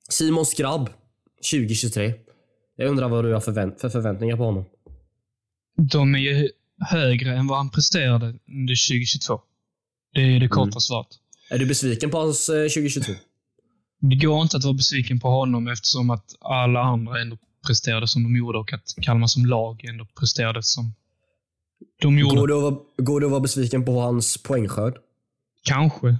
[0.08, 0.90] Simon Skrabb
[1.52, 2.14] 2023.
[2.76, 4.64] Jag undrar vad du har förvänt, för förväntningar på honom.
[5.76, 6.48] De är ju
[6.80, 9.40] högre än vad han presterade under 2022.
[10.14, 10.80] Det är det korta Mm.
[10.80, 11.06] svaret.
[11.50, 13.12] Är du besviken på hans eh, 2022?
[14.00, 18.22] Det går inte att vara besviken på honom eftersom att alla andra ändå presterade som
[18.22, 20.94] de gjorde och att Kalmar som lag ändå presterade som
[22.02, 22.40] de gjorde.
[22.40, 24.98] Går det, att vara, går det att vara besviken på hans poängskörd?
[25.64, 26.16] Kanske.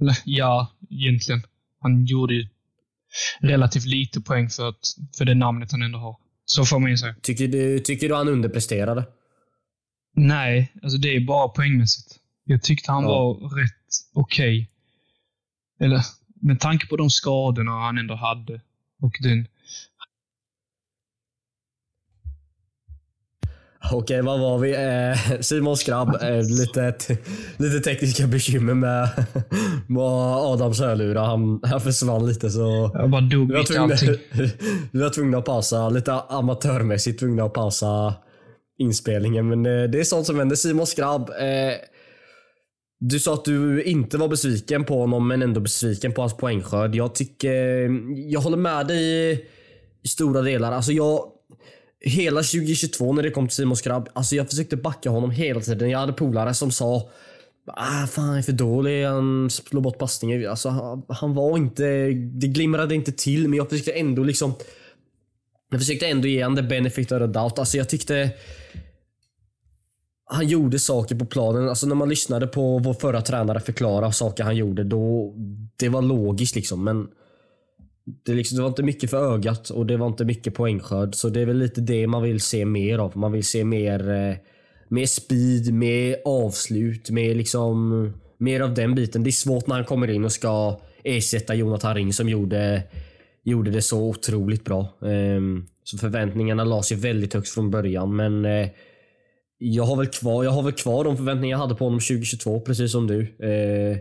[0.00, 1.42] Eller, ja, egentligen.
[1.80, 2.48] Han gjorde ju
[3.40, 6.16] relativt lite poäng för, att, för det namnet han ändå har.
[6.44, 7.14] Så får man ju säga.
[7.22, 9.04] Tycker du, tycker du han underpresterade?
[10.14, 12.16] Nej, alltså det är bara poängmässigt.
[12.44, 13.08] Jag tyckte han Ja.
[13.08, 13.70] var rätt
[14.14, 14.70] okej.
[15.80, 16.00] Eller,
[16.40, 18.60] med tanke på de skadorna han ändå hade
[19.00, 19.46] och den...
[23.92, 24.74] Okej, vad var vi?
[24.74, 26.08] Eh, Simon Skrabb.
[26.22, 26.94] Eh, lite,
[27.56, 29.08] lite tekniska bekymmer med,
[29.86, 31.24] med Adams hörlurar.
[31.24, 32.90] Han, han försvann lite så...
[32.94, 33.94] Jag bara dog Vi var, tvungna,
[34.92, 38.14] vi var tvungna att pausa, lite amatörmässigt tvungna att pausa
[38.78, 39.48] inspelningen.
[39.48, 40.56] Men eh, det är sånt som händer.
[40.56, 41.30] Simon Skrabb.
[43.00, 46.94] Du sa att du inte var besviken på honom men ändå besviken på hans poängskörd.
[46.94, 47.90] Jag tycker...
[48.32, 49.44] Jag håller med dig i,
[50.02, 50.72] i stora delar.
[50.72, 51.24] Alltså jag...
[52.00, 55.90] Hela 2022 när det kom till Simon Skrabb, alltså jag försökte backa honom hela tiden.
[55.90, 57.10] Jag hade polare som sa
[57.66, 59.04] Ah, fan, han är för dålig.
[59.04, 60.48] Han slår bort passningar.
[60.48, 61.82] Alltså, han, han var inte...
[62.12, 64.54] Det glimrade inte till, men jag försökte ändå liksom...
[65.70, 67.58] Jag försökte ändå ge honom the benefit of the doubt.
[67.58, 68.30] Alltså jag tyckte...
[70.24, 71.68] Han gjorde saker på planen.
[71.68, 75.34] Alltså när man lyssnade på vår förra tränare förklara saker han gjorde, då...
[75.76, 77.08] Det var logiskt liksom, men...
[78.22, 81.14] Det, liksom, det var inte mycket för ögat och det var inte mycket poängskörd.
[81.14, 83.16] Så det är väl lite det man vill se mer av.
[83.16, 84.10] Man vill se mer...
[84.10, 84.36] Eh,
[84.88, 88.12] mer speed, mer avslut, mer liksom...
[88.38, 89.22] Mer av den biten.
[89.22, 92.82] Det är svårt när han kommer in och ska ersätta Jonathan Ring som gjorde,
[93.44, 94.98] gjorde det så otroligt bra.
[95.02, 98.68] Ehm, så förväntningarna lades ju väldigt högt från början men eh,
[99.58, 102.60] jag har väl kvar, jag har väl kvar de förväntningar jag hade på honom 2022
[102.60, 103.20] precis som du.
[103.20, 103.98] Eh,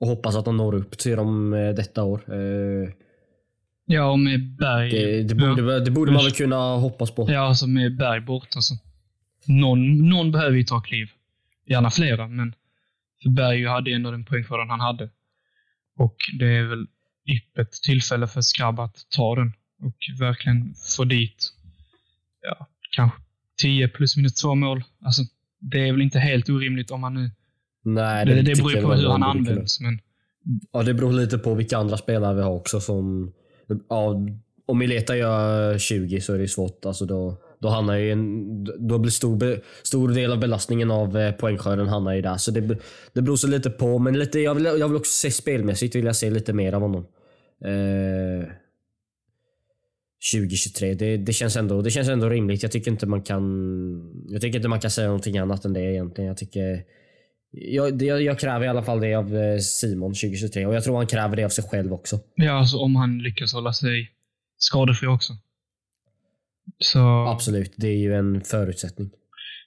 [0.00, 2.20] och hoppas att han når upp till dem eh, detta år.
[2.28, 2.88] Eh,
[3.86, 4.90] Ja, och med Berg...
[4.90, 7.26] det, det, borde, väl- det borde man väl kunna hoppas på.
[7.30, 8.74] Ja, alltså med Berg borta så.
[9.46, 11.08] Någon, någon behöver ju ta kliv.
[11.66, 12.54] Gärna flera, men
[13.22, 15.10] för Berg ju hade ändå den poängskörden han hade.
[15.98, 16.86] Och det är väl
[17.26, 21.52] yppet tillfälle för Skrabb att ta den och verkligen få dit,
[22.42, 23.18] ja, kanske
[23.62, 24.84] 10 plus minus två mål.
[25.04, 25.22] Alltså,
[25.60, 27.30] det är väl inte helt orimligt om man nu...
[27.84, 30.00] Nej, Det, det, tycker beror ju på hur han används, men
[30.72, 33.32] Ja, det beror lite på vilka andra spelare vi har också som...
[33.88, 34.26] Ja,
[34.66, 36.86] om Mileta gör 20 så är det svårt.
[36.86, 38.64] Alltså då, då hamnar ju en...
[38.64, 42.36] Då blir stor, be- stor del av belastningen av eh, poängskörden hamnar ju där.
[42.36, 42.78] Så det,
[43.12, 43.98] det beror så lite på.
[43.98, 46.82] Men lite, jag, vill, jag vill också se spelmässigt vill jag se lite mer av
[46.82, 47.06] honom.
[47.64, 48.48] Eh,
[50.34, 52.62] 2023, det, det, känns ändå, det känns ändå rimligt.
[52.62, 54.24] Jag tycker inte man kan...
[54.28, 56.28] Jag tycker inte man kan säga någonting annat än det egentligen.
[56.28, 56.84] Jag tycker...
[57.58, 60.96] Jag, jag, jag kräver i alla fall det av eh, Simon 2023 och jag tror
[60.96, 62.20] han kräver det av sig själv också.
[62.34, 64.10] ja, alltså om han lyckas hålla sig
[64.58, 65.32] skadefri också.
[66.78, 67.26] Så...
[67.26, 69.10] Absolut, det är ju en förutsättning.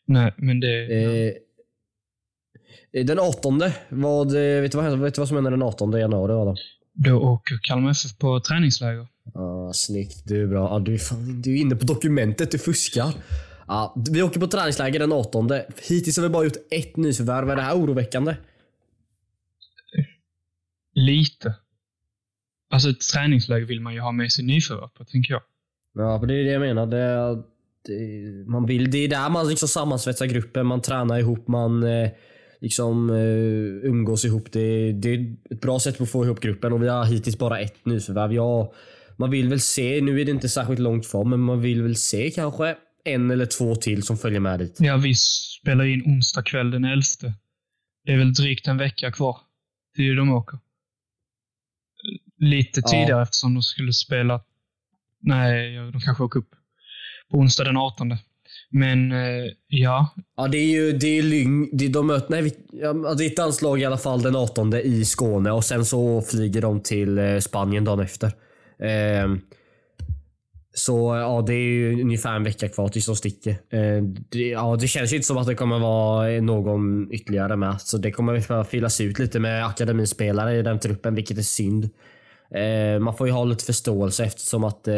[0.05, 1.33] Nej, men det...
[2.91, 5.91] Eh, den 18, vad, eh, vet, du vad, vet du vad som händer den 18
[5.91, 6.55] januari Adam?
[6.93, 9.07] Då åker Kalmar FF på träningsläger.
[9.33, 10.69] Ah, snyggt, du är bra.
[10.69, 13.13] Ah, du, är fan, du är inne på dokumentet, du fuskar.
[13.71, 15.49] Ah, vi åker på träningsläger den 18.
[15.89, 17.49] Hittills har vi bara gjort ett nyförvärv.
[17.49, 18.35] Är det här oroväckande?
[20.93, 21.55] Lite.
[22.69, 25.41] Alltså ett träningsläger vill man ju ha med sig nyförvärv på, tänker jag.
[25.93, 26.85] Ja, det är det jag menar.
[26.85, 27.43] Det,
[27.85, 32.09] det, man vill, det är där man liksom sammansvetsar gruppen, man tränar ihop, man eh,
[32.59, 34.51] liksom eh, umgås ihop.
[34.51, 37.59] Det, det är ett bra sätt att få ihop gruppen och vi har hittills bara
[37.59, 38.33] ett nyförvärv.
[38.33, 38.73] Ja,
[39.17, 41.95] man vill väl se, nu är det inte särskilt långt kvar, men man vill väl
[41.95, 44.75] se kanske en eller två till som följer med dit.
[44.79, 45.15] Ja, vi
[45.61, 47.01] spelar in onsdag kväll den 11.
[48.05, 49.37] Det är väl drygt en vecka kvar
[49.95, 50.59] till de åker.
[52.37, 52.89] Lite Ja.
[52.89, 54.41] tidigare eftersom de skulle spela...
[55.21, 56.49] Nej, de kanske åker upp
[57.31, 58.15] på onsdag den 18.
[58.69, 61.77] Men eh, ja, Ja, det är ju det är Lyng.
[61.77, 64.73] Det, de möter, nej, vi- ja, det är ett landslag i alla fall den 18
[64.73, 68.31] i Skåne och sen så flyger de till eh, Spanien dagen efter.
[68.83, 69.41] Ehm,
[70.79, 73.51] så ja, det är ju ungefär en vecka kvar tills de sticker.
[73.51, 77.81] Eh, det, ja, det känns ju inte som att det kommer vara någon ytterligare med.
[77.81, 81.89] Så det kommer behöva fyllas ut lite med akademispelare i den truppen, vilket är synd.
[82.55, 84.95] Eh, man får ju ha lite förståelse eftersom att eh,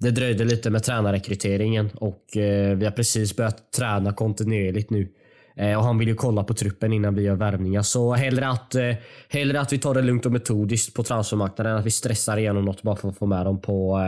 [0.00, 5.08] det dröjde lite med tränarrekryteringen och eh, vi har precis börjat träna kontinuerligt nu.
[5.56, 7.82] Eh, och han vill ju kolla på truppen innan vi gör värvningar.
[7.82, 8.94] Så hellre att, eh,
[9.28, 12.64] hellre att vi tar det lugnt och metodiskt på transfermarknaden än att vi stressar igenom
[12.64, 14.00] något bara för att få med dem på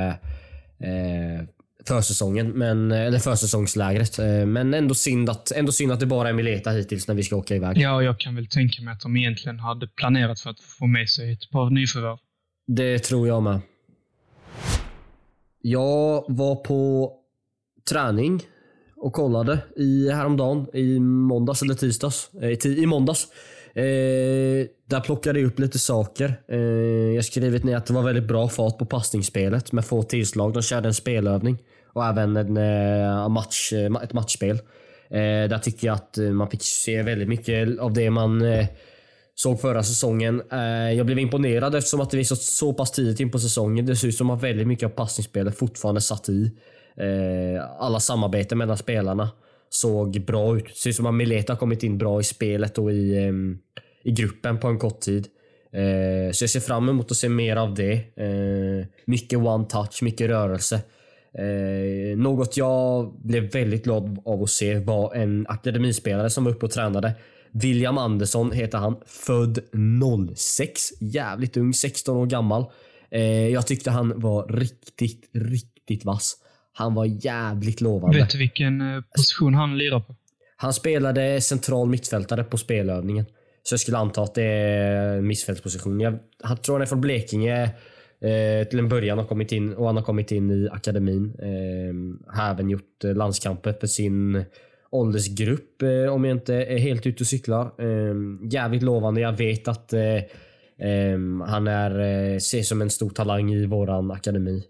[0.84, 1.46] eh, eh,
[1.86, 2.50] försäsongen.
[2.50, 4.18] Men, eller försäsongslägret.
[4.18, 7.22] Eh, men ändå synd, att, ändå synd att det bara är Mileta hittills när vi
[7.22, 7.78] ska åka iväg.
[7.78, 11.08] Ja, jag kan väl tänka mig att de egentligen hade planerat för att få med
[11.08, 12.18] sig ett par nyförvärv.
[12.66, 13.60] Det tror jag med.
[15.62, 17.12] Jag var på
[17.90, 18.42] träning
[18.96, 22.30] och kollade i häromdagen, i måndags eller tisdags.
[22.42, 23.28] Eh, I måndags.
[23.80, 26.40] Eh, där plockade jag upp lite saker.
[26.48, 26.58] Eh,
[27.14, 30.52] jag skrivit ner att det var väldigt bra fart på passningsspelet med få tillslag.
[30.52, 31.58] De körde en spelövning
[31.92, 34.56] och även en, eh, match, eh, ett matchspel.
[35.10, 38.66] Eh, där tycker jag att eh, man fick se väldigt mycket av det man eh,
[39.34, 40.42] såg förra säsongen.
[40.96, 43.86] jag blev imponerad eftersom att det visat så, så pass tidigt in på säsongen.
[43.86, 46.50] Det ser ut som att väldigt mycket av passningsspelet fortfarande satt i.
[47.78, 49.30] alla samarbeten mellan spelarna
[49.70, 50.64] såg bra ut.
[50.64, 53.58] Det ser ut som att Mileta har kommit in bra i spelet och i, ehm,
[54.02, 55.28] i gruppen på en kort tid.
[55.72, 57.92] Eh, så jag ser fram emot att se mer av det.
[57.92, 60.82] Eh, mycket one touch, mycket rörelse.
[61.38, 66.66] Eh, något jag blev väldigt glad av att se var en akademispelare som var uppe
[66.66, 67.12] och tränade.
[67.52, 68.96] William Andersson heter han.
[69.06, 69.58] Född
[70.36, 70.82] 06.
[71.00, 72.64] Jävligt ung, 16 år gammal.
[73.52, 76.36] Jag tyckte han var riktigt, riktigt vass.
[76.72, 78.18] Han var jävligt lovande.
[78.18, 80.16] Vet du vilken eh, position han lirar på?
[80.56, 83.24] Han spelade central mittfältare på spelövningen.
[83.62, 86.00] Så jag skulle anta att det är mittfältsposition.
[86.00, 87.62] Jag, jag tror han är från Blekinge
[88.20, 91.34] eh, till en början har kommit in och han har kommit in i akademin.
[91.38, 94.44] Eh, har även gjort eh, landskamper för sin
[94.90, 97.64] åldersgrupp eh, om jag inte är helt ute och cyklar.
[97.78, 98.14] Eh,
[98.50, 99.20] jävligt lovande.
[99.20, 100.22] Jag vet att eh,
[101.46, 102.00] han är,
[102.36, 104.64] ses som en stor talang i våran akademi.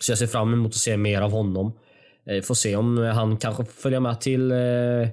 [0.00, 1.72] Så jag ser fram emot att se mer av honom.
[2.26, 5.08] Eh, får se om han kanske följer med till eh,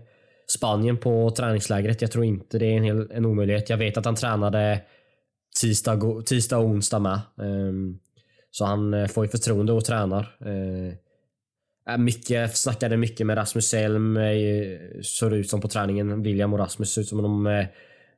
[0.47, 2.01] Spanien på träningslägret.
[2.01, 3.69] Jag tror inte det är en, hel, en omöjlighet.
[3.69, 4.81] Jag vet att han tränade
[5.61, 7.19] tisdag, tisdag och onsdag med.
[7.41, 7.99] Ehm,
[8.51, 10.37] så han eh, får ju förtroende och tränar.
[11.97, 14.19] Mycket, snackade mycket med Rasmus Elm.
[15.01, 16.23] Såg ut som på träningen.
[16.23, 17.65] William och Rasmus såg ut som om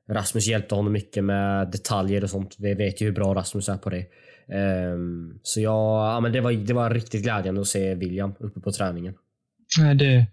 [0.10, 2.56] Rasmus hjälpte honom mycket med detaljer och sånt.
[2.60, 4.06] Vi vet ju hur bra Rasmus är på det.
[4.47, 8.60] Um, så ja, ja, men det, var, det var riktigt glädjande att se William uppe
[8.60, 9.13] på träningen.
[9.79, 10.27] Nej, det,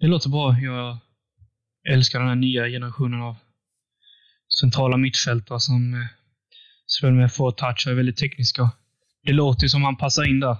[0.00, 0.56] det låter bra.
[0.58, 0.98] Jag
[1.88, 3.36] älskar den här nya generationen av
[4.60, 6.00] centrala mittfältare som eh,
[6.86, 8.70] spelar med få touch och är väldigt tekniska.
[9.22, 10.56] Det låter som han passar in där.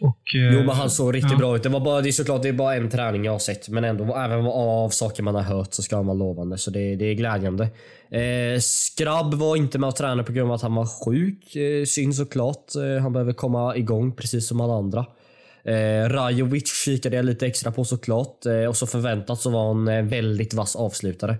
[0.00, 1.38] Och, eh, jo, men han såg riktigt ja.
[1.38, 1.62] bra ut.
[1.62, 3.84] Det, var bara, det är såklart det är bara en träning jag har sett, men
[3.84, 6.58] ändå även av saker man har hört så ska han vara lovande.
[6.58, 7.64] Så det, det är glädjande.
[8.10, 11.56] Eh, Skrabb var inte med och tränade på grund av att han var sjuk.
[11.56, 12.74] Eh, synd såklart.
[12.76, 15.06] Eh, han behöver komma igång precis som alla andra.
[15.64, 18.46] Eh, Rajovic kikade jag lite extra på såklart.
[18.46, 21.36] Eh, och så förväntat så var han en väldigt vass avslutare.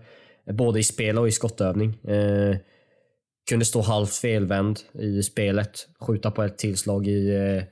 [0.47, 1.99] Eh, både i spel och i skottövning.
[2.05, 2.57] Eh,
[3.49, 5.89] kunde stå halvt felvänd i spelet.
[6.01, 7.65] Skjuta på ett tillslag i eh,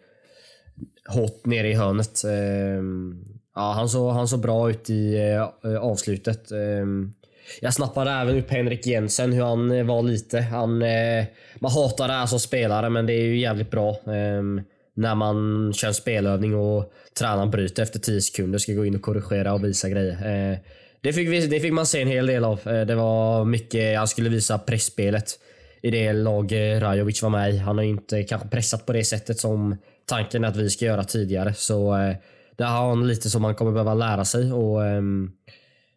[1.11, 2.25] hårt nere i hörnet.
[2.25, 5.17] Ehm, ja, han, såg, han såg bra ut i
[5.65, 6.51] eh, avslutet.
[6.51, 7.13] Ehm,
[7.61, 10.41] jag snappade även upp Henrik Jensen, hur han eh, var lite.
[10.41, 11.25] Han, eh,
[11.61, 13.97] man hatar det här som spelare, men det är ju jävligt bra.
[14.07, 14.61] Ehm,
[14.95, 19.03] när man kör en spelövning och tränaren bryter efter 10 sekunder ska gå in och
[19.03, 20.51] korrigera och visa grejer.
[20.53, 20.59] Eh,
[21.01, 22.69] det fick, vi, det fick man se en hel del av.
[22.69, 25.39] Eh, det var mycket, han skulle visa pressspelet
[25.83, 27.59] i det lag eh, Rajovic var med i.
[27.59, 29.77] Han har inte kanske pressat på det sättet som
[30.07, 31.55] tanken är att vi ska göra tidigare.
[31.55, 32.17] Så eh,
[32.59, 34.53] har han lite som man kommer behöva lära sig.
[34.53, 35.03] Och, eh,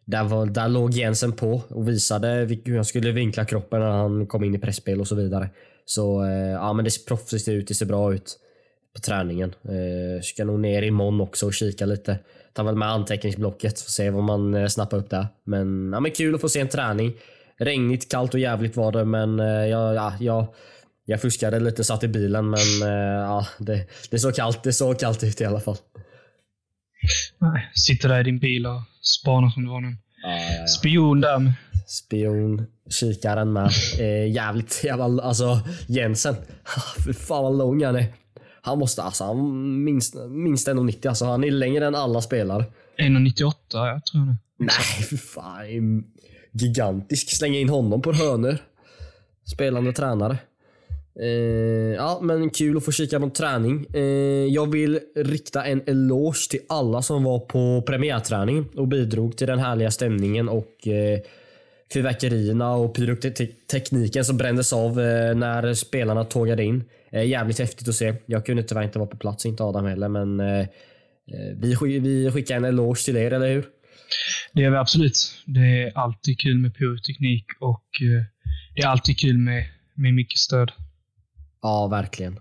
[0.04, 2.28] där, var, där låg Jensen på och visade
[2.64, 5.50] hur han skulle vinkla kroppen när han kom in i pressspel och så vidare.
[5.84, 8.38] Så eh, ja, men det ser proffsigt ut, det ser bra ut
[8.94, 9.54] på träningen.
[9.64, 12.18] Eh, ska nog ner imorgon också och kika lite.
[12.52, 15.26] Ta väl med anteckningsblocket och se vad man eh, snappar upp där.
[15.44, 17.12] Men, ja, men kul att få se en träning.
[17.56, 20.46] Regnigt, kallt och jävligt var det men eh, ja, ja, jag
[21.04, 24.98] jag fuskade lite, satt i bilen men eh, ja, det, det såg kallt, det såg
[24.98, 25.76] kallt ut i alla fall.
[27.38, 30.66] Nej, sitter där i din bil och spanar som du var någon ja, ja, ja.
[30.66, 31.52] spion där.
[31.86, 33.70] Spion, kikaren med.
[33.98, 36.36] Eh, jävligt jävla, alltså Jensen.
[37.04, 38.06] Fy fan vad lång han är.
[38.62, 41.24] Han måste, alltså han minst, minst 1,90 alltså.
[41.24, 42.64] Han är längre än alla spelare.
[42.98, 44.36] 1,98 jag tror jag.
[44.58, 46.04] Nej, för fan.
[46.52, 47.30] Gigantisk.
[47.30, 48.58] Slänga in honom på hörnor.
[49.54, 50.38] Spelande tränare.
[51.20, 53.86] Eh, ja, men kul att få kika på träning.
[53.94, 54.02] Eh,
[54.54, 59.58] jag vill rikta en eloge till alla som var på premiärträning och bidrog till den
[59.58, 61.20] härliga stämningen och eh,
[61.92, 66.84] fyrverkerierna och pyrotekniken som brändes av eh, när spelarna tågade in.
[67.12, 68.14] Eh, jävligt häftigt att se.
[68.26, 70.66] Jag kunde tyvärr inte vara på plats, inte Adam heller, men eh, eh
[71.56, 73.64] vi, vi skickar en eloge till er, eller hur?
[74.52, 75.42] Det gör vi absolut.
[75.46, 78.24] Det är alltid kul med pyroteknik och eh,
[78.74, 80.72] det är alltid kul med, med mycket stöd.
[81.64, 82.40] Ja, verkligen.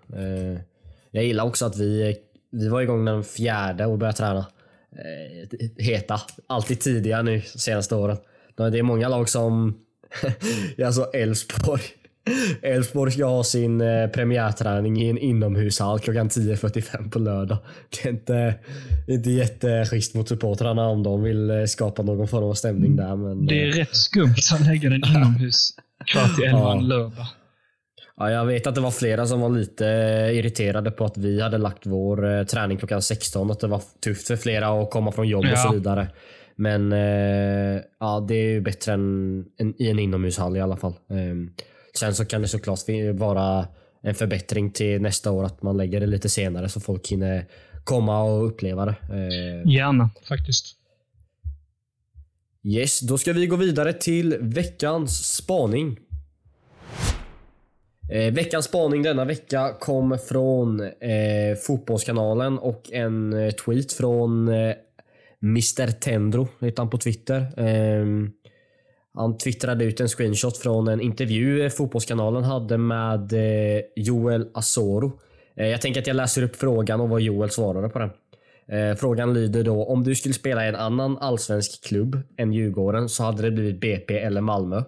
[1.11, 2.15] Jag gillar också att vi,
[2.51, 4.45] vi var igång den fjärde och började träna.
[5.77, 6.21] Heta.
[6.47, 8.17] Alltid tidiga nu senaste åren.
[8.55, 9.77] Det är många lag som...
[10.85, 11.81] alltså Elfsborg.
[12.61, 17.57] Elfsborg ska ha sin eh, premiärträning i en inomhushall klockan 10.45 på lördag.
[17.89, 18.55] Det är inte,
[19.07, 23.15] inte jätteschysst mot supportrarna om de vill eh, skapa någon form av stämning där.
[23.15, 23.73] Men, det är eh.
[23.73, 25.69] rätt skumt att lägga den inomhus
[26.05, 26.79] kvart i elva ja.
[26.79, 27.27] lördag.
[28.17, 29.85] Ja, jag vet att det var flera som var lite
[30.33, 33.51] irriterade på att vi hade lagt vår träning klockan 16.
[33.51, 35.51] Att det var tufft för flera att komma från jobb ja.
[35.51, 36.07] och så vidare.
[36.55, 40.93] Men eh, ja, det är ju bättre än, än i en inomhushall i alla fall.
[41.09, 41.63] Eh,
[41.99, 42.79] sen så kan det såklart
[43.13, 43.67] vara
[44.01, 47.45] en förbättring till nästa år att man lägger det lite senare så folk hinner
[47.83, 48.95] komma och uppleva det.
[49.09, 50.75] Eh, Gärna faktiskt.
[52.65, 55.99] Yes, då ska vi gå vidare till veckans spaning.
[58.09, 64.75] Eh, veckans spaning denna vecka kom från eh, Fotbollskanalen och en eh, tweet från eh,
[65.43, 67.45] Mr Tendro heter han på Twitter.
[67.57, 68.31] Ehm,
[69.13, 75.19] han twittrade ut en screenshot från en intervju eh, Fotbollskanalen hade med eh, Joel Asoro.
[75.55, 78.09] Eh, jag tänker att jag läser upp frågan och vad Joel svarade på den.
[78.67, 83.09] Eh, frågan lyder då, om du skulle spela i en annan allsvensk klubb än Djurgården
[83.09, 84.83] så hade det blivit BP eller Malmö.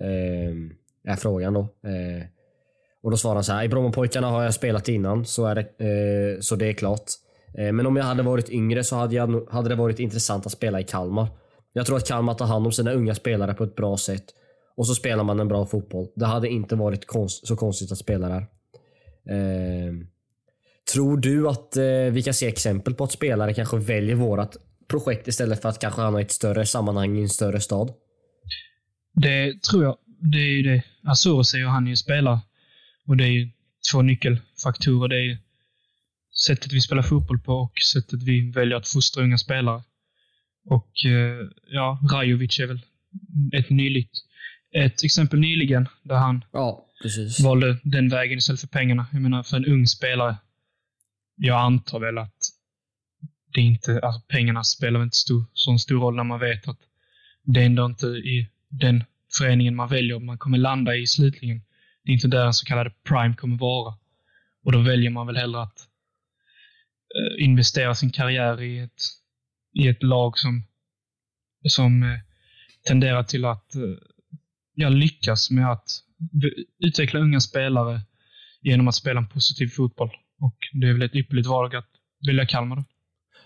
[0.00, 0.72] Ehm,
[1.04, 1.60] är frågan då.
[1.60, 2.35] Eh,
[3.06, 5.60] och då svarar han så här, i Brommapojkarna har jag spelat innan så, är det,
[5.60, 7.02] eh, så det är klart.
[7.58, 10.52] Eh, men om jag hade varit yngre så hade, jag, hade det varit intressant att
[10.52, 11.28] spela i Kalmar.
[11.72, 14.24] Jag tror att Kalmar tar hand om sina unga spelare på ett bra sätt.
[14.76, 16.08] Och så spelar man en bra fotboll.
[16.16, 18.46] Det hade inte varit konst, så konstigt att spela där.
[19.30, 19.92] Eh,
[20.92, 24.56] tror du att eh, vi kan se exempel på att spelare kanske väljer vårt
[24.88, 27.92] projekt istället för att kanske hamna i ett större sammanhang i en större stad?
[29.14, 29.96] Det tror jag.
[30.20, 30.82] Det är ju det.
[31.04, 32.40] Azor säger han är ju spelare.
[33.06, 33.50] Och det är ju
[33.92, 35.08] två nyckelfaktorer.
[35.08, 35.38] Det är
[36.46, 39.82] sättet vi spelar fotboll på och sättet vi väljer att fostra unga spelare.
[40.64, 42.80] Och eh, ja, Rajovic är väl
[43.52, 44.26] ett nyligt
[44.76, 46.86] ett exempel nyligen där han ja,
[47.42, 49.06] valde den vägen istället för pengarna.
[49.12, 50.36] Jag menar, för en ung spelare.
[51.36, 52.36] Jag antar väl att
[53.54, 56.78] det inte, alltså pengarna spelar inte stor, så stor roll när man vet att
[57.44, 59.04] det är ändå inte i den
[59.38, 61.62] föreningen man väljer man kommer landa i slutligen.
[62.06, 63.94] Det är inte där en så kallad prime kommer vara.
[64.64, 65.88] Och då väljer man väl hellre att
[67.16, 69.02] Eh, investera sin karriär i ett,
[69.74, 70.62] i ett lag som,
[71.68, 72.18] som eh,
[72.86, 73.82] tenderar till att eh,
[74.74, 75.88] ja, lyckas med att
[76.78, 78.00] utveckla unga spelare
[78.62, 80.10] genom att spela en positiv fotboll.
[80.40, 81.88] Och Det är väl ett ypperligt val att
[82.26, 82.84] välja Kalmar.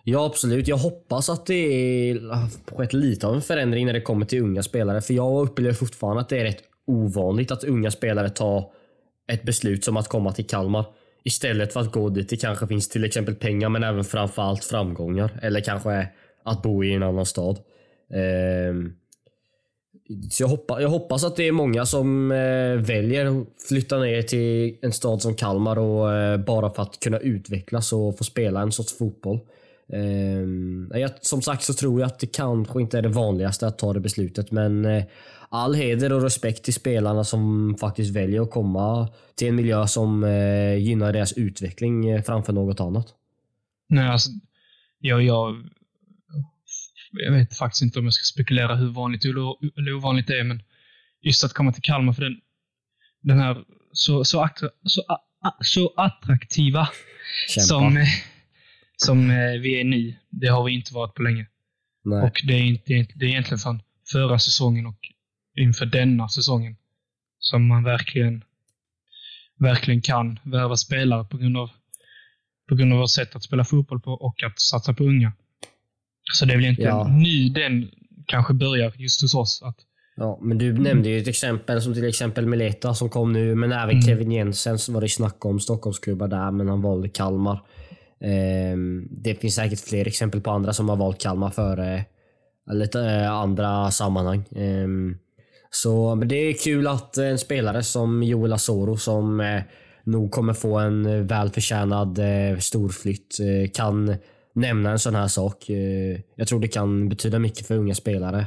[0.05, 0.69] Ja, absolut.
[0.69, 4.63] Jag hoppas att det har skett lite av en förändring när det kommer till unga
[4.63, 5.01] spelare.
[5.01, 8.71] För jag upplever fortfarande att det är rätt ovanligt att unga spelare tar
[9.33, 10.85] ett beslut som att komma till Kalmar.
[11.25, 15.39] Istället för att gå dit det kanske finns till exempel pengar men även framförallt framgångar.
[15.43, 16.09] Eller kanske
[16.45, 17.59] att bo i en annan stad.
[18.15, 18.93] Ehm,
[20.31, 24.23] så jag, hoppas, jag hoppas att det är många som eh, väljer att flytta ner
[24.23, 28.61] till en stad som Kalmar och eh, bara för att kunna utvecklas och få spela
[28.61, 29.41] en sorts fotboll.
[29.93, 33.93] Ehm, som sagt så tror jag att det kanske inte är det vanligaste att ta
[33.93, 35.05] det beslutet men eh,
[35.49, 40.25] all heder och respekt till spelarna som faktiskt väljer att komma till en miljö som
[40.25, 43.07] eh, gynnar deras utveckling eh, framför något annat.
[43.89, 44.31] Nej, alltså,
[44.99, 45.57] jag, jag,
[47.13, 50.63] jag vet faktiskt inte om jag ska spekulera hur vanligt eller ovanligt det är, men
[51.23, 52.37] just att komma till Kalmar för den,
[53.23, 54.49] den här så, så,
[54.85, 55.03] så,
[55.61, 56.89] så attraktiva
[57.49, 58.07] som,
[59.05, 61.47] som eh, vi är nu, det har vi inte varit på länge.
[62.05, 62.23] Nej.
[62.23, 63.83] Och det är, inte, det är egentligen från
[64.13, 64.99] förra säsongen och
[65.57, 66.77] inför denna säsongen
[67.39, 68.45] som man verkligen,
[69.59, 71.71] verkligen kan värva spelare på grund av
[72.69, 75.33] på grund av vårt sätt att spela fotboll på och att satsa på unga.
[76.33, 77.09] Så det är väl egentligen ja.
[77.09, 77.91] nu den
[78.27, 79.63] kanske börjar just hos oss.
[79.63, 79.77] Att,
[80.17, 83.73] ja, men du nämnde ju ett exempel som till exempel Mileta som kom nu, men
[83.73, 84.03] även mm.
[84.03, 87.61] Kevin Jensen var det snack om Stockholmsklubbar där, men han valde Kalmar.
[88.25, 92.05] Ehm, det finns säkert fler exempel på andra som har valt Kalmar före
[92.73, 94.45] lite eh, andra sammanhang.
[94.57, 95.17] Ehm,
[95.71, 99.63] så men det är kul att en spelare som Joel Asoro som eh,
[100.05, 103.39] nog kommer få en välförtjänad eh, storflytt
[103.75, 104.17] kan
[104.55, 105.71] nämna en sån här sak.
[106.35, 108.47] Jag tror det kan betyda mycket för unga spelare.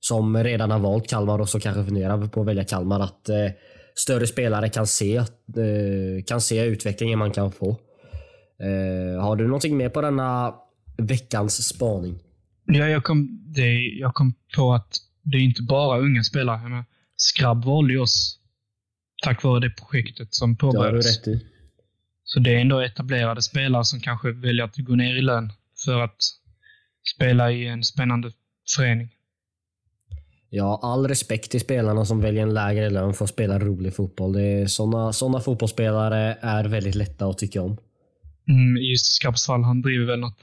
[0.00, 3.30] Som redan har valt Kalmar och som kanske funderar på att välja Kalmar att
[3.94, 5.22] större spelare kan se,
[6.26, 7.76] kan se utvecklingen man kan få.
[8.60, 10.54] Eh, har du någonting mer på denna
[10.98, 12.18] veckans spaning?
[12.66, 16.56] Ja, jag kom, det, jag kom på att det är inte bara unga spelare.
[16.62, 16.84] Jag menar,
[17.16, 18.38] Skrabb valde ju oss
[19.24, 21.18] tack vare det projektet som Det har du påbörjades.
[21.18, 21.46] rätt i.
[22.24, 25.52] Så det är ändå etablerade spelare som kanske väljer att gå ner i lön
[25.84, 26.16] för att
[27.14, 28.32] spela i en spännande
[28.76, 29.08] förening.
[30.50, 34.36] Ja, all respekt till spelarna som väljer en lägre lön för att spela rolig fotboll.
[34.68, 37.76] Såna, såna fotbollsspelare är väldigt lätta att tycka om.
[38.48, 40.38] Mm, just i Skrabbs fall, han driver väl något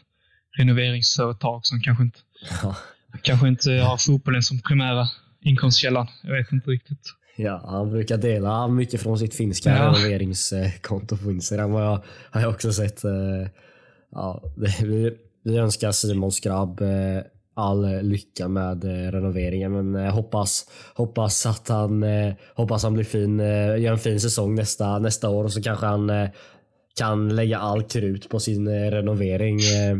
[0.58, 2.20] renoveringsföretag som kanske inte,
[2.64, 2.76] Ja.
[3.22, 5.08] kanske inte har fotbollen som primära
[5.42, 6.08] inkomstkällan.
[6.24, 7.00] Jag vet inte riktigt.
[7.36, 9.86] Ja, han brukar dela mycket från sitt finska Ja.
[9.86, 11.72] renoveringskonto på Instagram.
[11.72, 13.04] Har jag, har jag också sett.
[13.04, 13.12] eh,
[14.12, 14.44] Ja,
[14.82, 15.12] vi,
[15.44, 16.88] vi önskar Simon Skrabb eh,
[17.56, 19.72] all lycka med eh, renoveringen.
[19.92, 22.04] Men hoppas, hoppas att han,
[22.56, 23.40] hoppas han blir fin,
[23.80, 26.10] gör en fin säsong nästa, nästa år och så kanske han
[26.98, 29.98] kan lägga all krut på sin eh, renovering eh,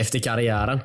[0.00, 0.80] efter karriären.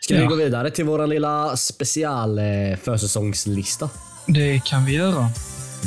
[0.00, 0.28] Ska vi Ja.
[0.28, 3.90] gå vidare till vår lilla special eh, försäsongslista?
[4.26, 5.28] Det kan vi göra.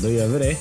[0.04, 0.58] Då gör vi det.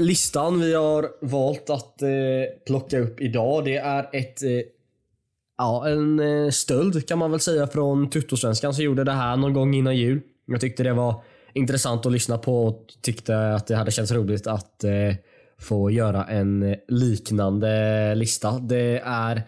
[0.00, 2.08] Listan vi har valt att eh,
[2.66, 4.50] plocka upp idag det är ett eh,
[5.60, 9.52] Ja, en eh, stöld kan man väl säga från Tuttosvenskan som gjorde det här någon
[9.52, 10.20] gång innan jul.
[10.46, 11.22] Jag tyckte det var
[11.54, 15.14] intressant att lyssna på och tyckte att det hade känts roligt att eh,
[15.58, 18.58] få göra en liknande lista.
[18.58, 19.42] Det är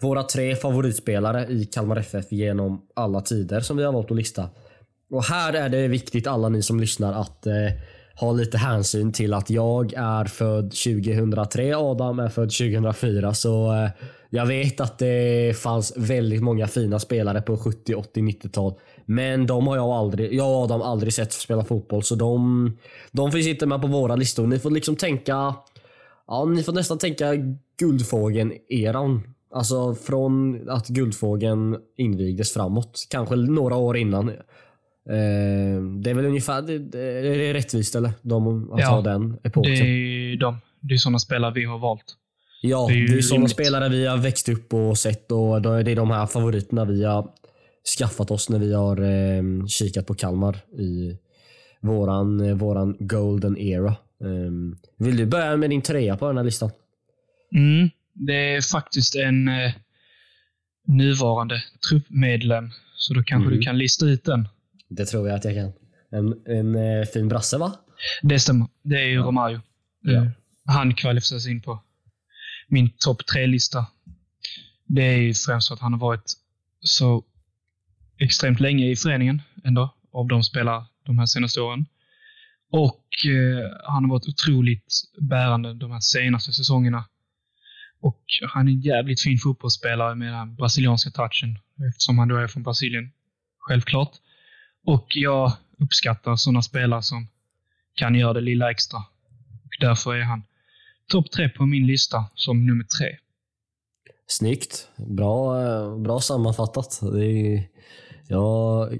[0.00, 4.48] våra tre favoritspelare i Kalmar FF genom alla tider som vi har valt att lista.
[5.10, 7.54] Och här är det viktigt alla ni som lyssnar att eh,
[8.20, 13.34] ha lite hänsyn till att jag är född 2003, Adam är född 2004.
[13.34, 13.90] Så eh,
[14.30, 18.74] jag vet att det fanns väldigt många fina spelare på 70, 80, 90-tal.
[19.04, 22.02] Men de har jag aldrig, jag och Adam aldrig sett spela fotboll.
[22.02, 22.70] Så de,
[23.12, 24.46] de finns inte med på våra listor.
[24.46, 25.54] Ni får liksom tänka,
[26.26, 27.32] ja ni får nästan tänka
[27.78, 29.20] Guldfågeln-eran.
[29.54, 33.06] Alltså från att Guldfågeln invigdes framåt.
[33.10, 34.32] Kanske några år innan.
[35.10, 37.00] Eh, det är väl ungefär det, det
[37.48, 38.10] är rättvist eller?
[38.22, 39.72] De, att Ja, ha den epoken.
[39.72, 40.58] Det är de.
[40.80, 42.04] Det är sådana spelare vi har valt.
[42.62, 45.62] ja, det det är är, ju sådana spelare vi har växt upp och sett och
[45.62, 47.28] då är det de här favoriterna vi har
[47.98, 51.18] skaffat oss när vi har eh, kikat på Kalmar i
[51.80, 53.88] våran, våran golden era.
[54.20, 54.52] Eh,
[54.98, 56.70] vill du börja med din trea på den här listan?
[57.54, 59.72] Mm, det är faktiskt en eh,
[60.86, 63.58] nuvarande truppmedlem, så då kanske Mm.
[63.58, 64.48] du kan lista ut den.
[64.88, 65.72] Det tror jag att jag kan.
[66.10, 67.72] En, en eh, fin brasse va?
[68.22, 68.66] Det stämmer.
[68.82, 69.60] Det är ju Romario.
[70.00, 70.12] Ja.
[70.12, 70.30] Eh,
[70.66, 71.82] Han kvalificeras in på
[72.68, 73.86] min topp tre-lista.
[74.86, 76.32] Det är ju främst för att han har varit
[76.80, 77.24] så
[78.18, 81.86] extremt länge i föreningen ändå, av de spelare de här senaste åren.
[82.70, 87.04] Och eh, han har varit otroligt bärande de här senaste säsongerna.
[88.00, 91.58] Och han är en jävligt fin fotbollsspelare med den brasilianska touchen,
[91.88, 93.12] eftersom han då är från Brasilien.
[93.58, 94.10] Självklart.
[94.86, 97.28] Och jag uppskattar sådana spelare som
[97.94, 98.98] kan göra det lilla extra.
[99.64, 100.42] Och därför är han
[101.06, 103.16] topp tre på min lista som nummer tre.
[104.26, 104.88] Snyggt.
[104.96, 107.00] Bra, eh, bra sammanfattat.
[107.12, 107.68] Det är,
[108.28, 108.98] jag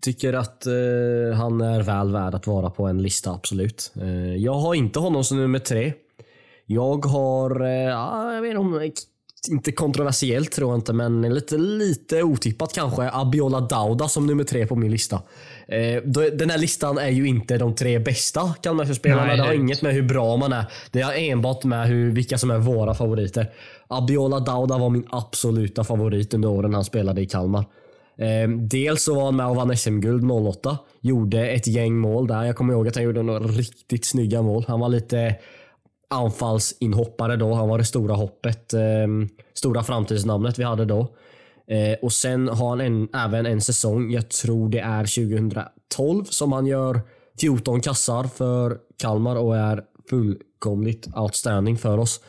[0.00, 3.92] tycker att eh, han är väl värd att vara på en lista, absolut.
[4.00, 5.92] Eh, jag har inte honom som nummer tre.
[6.66, 8.90] Jag har, eh, jag vet inte om,
[9.48, 14.66] inte kontroversiellt tror jag inte, men lite, lite otippat kanske, Abiola Dauda som nummer tre
[14.66, 15.22] på min lista.
[15.68, 19.26] Eh, den här listan är ju inte de tre bästa Kalmar FF-spelarna.
[19.26, 20.64] Nej, Det har inget med hur bra man är.
[20.90, 23.46] Det har enbart med hur, vilka som är våra favoriter.
[23.88, 27.64] Abiola Dauda var min absoluta favorit under åren han spelade i Kalmar.
[28.18, 30.78] Eh, dels så var han med och vann SM-guld 08.
[31.00, 32.44] Gjorde ett gäng mål där.
[32.44, 34.64] Jag kommer ihåg att han gjorde några riktigt snygga mål.
[34.68, 35.36] Han var lite
[36.10, 37.54] anfallsinhoppare då.
[37.54, 38.74] Han var det stora hoppet.
[38.74, 38.80] Eh,
[39.54, 41.00] stora framtidsnamnet vi hade då.
[41.68, 46.52] Eh, och sen har han en, även en säsong, jag tror det är 2012, som
[46.52, 47.00] han gör
[47.40, 52.20] 14 kassar för Kalmar och är fullkomligt outstanding för oss.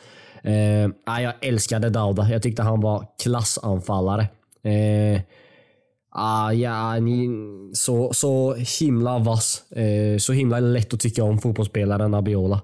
[0.42, 0.88] Eh,
[1.22, 2.28] jag älskade Dauda.
[2.30, 4.28] Jag tyckte han var klassanfallare.
[4.62, 5.20] Eh,
[6.10, 7.28] ah, ja, ni,
[7.72, 9.72] så, så himla vass.
[9.72, 12.60] Eh, så himla lätt att tycka om fotbollsspelaren Abiola.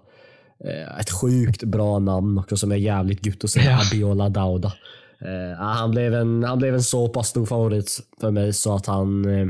[0.66, 3.70] Eh, ett sjukt bra namn också som är jävligt gött att säga.
[3.70, 3.80] Ja.
[3.86, 4.72] Abiola Dauda.
[5.20, 8.86] Eh, han, blev en, han blev en så pass stor favorit för mig så att
[8.86, 9.46] han eh,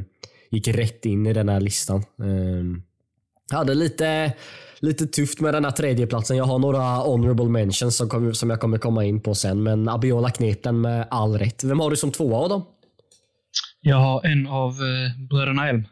[0.51, 1.99] gick rätt in i den här listan.
[1.99, 2.81] Eh,
[3.51, 4.33] jag hade lite,
[4.81, 6.37] lite tufft med den här tredjeplatsen.
[6.37, 9.89] Jag har några honorable mentions som, kom, som jag kommer komma in på sen, men
[9.89, 11.65] Abiola knep den med all rätt.
[11.65, 12.65] Vem har du som tvåa av dem?
[13.81, 15.85] Jag har en av eh, bröderna Elm.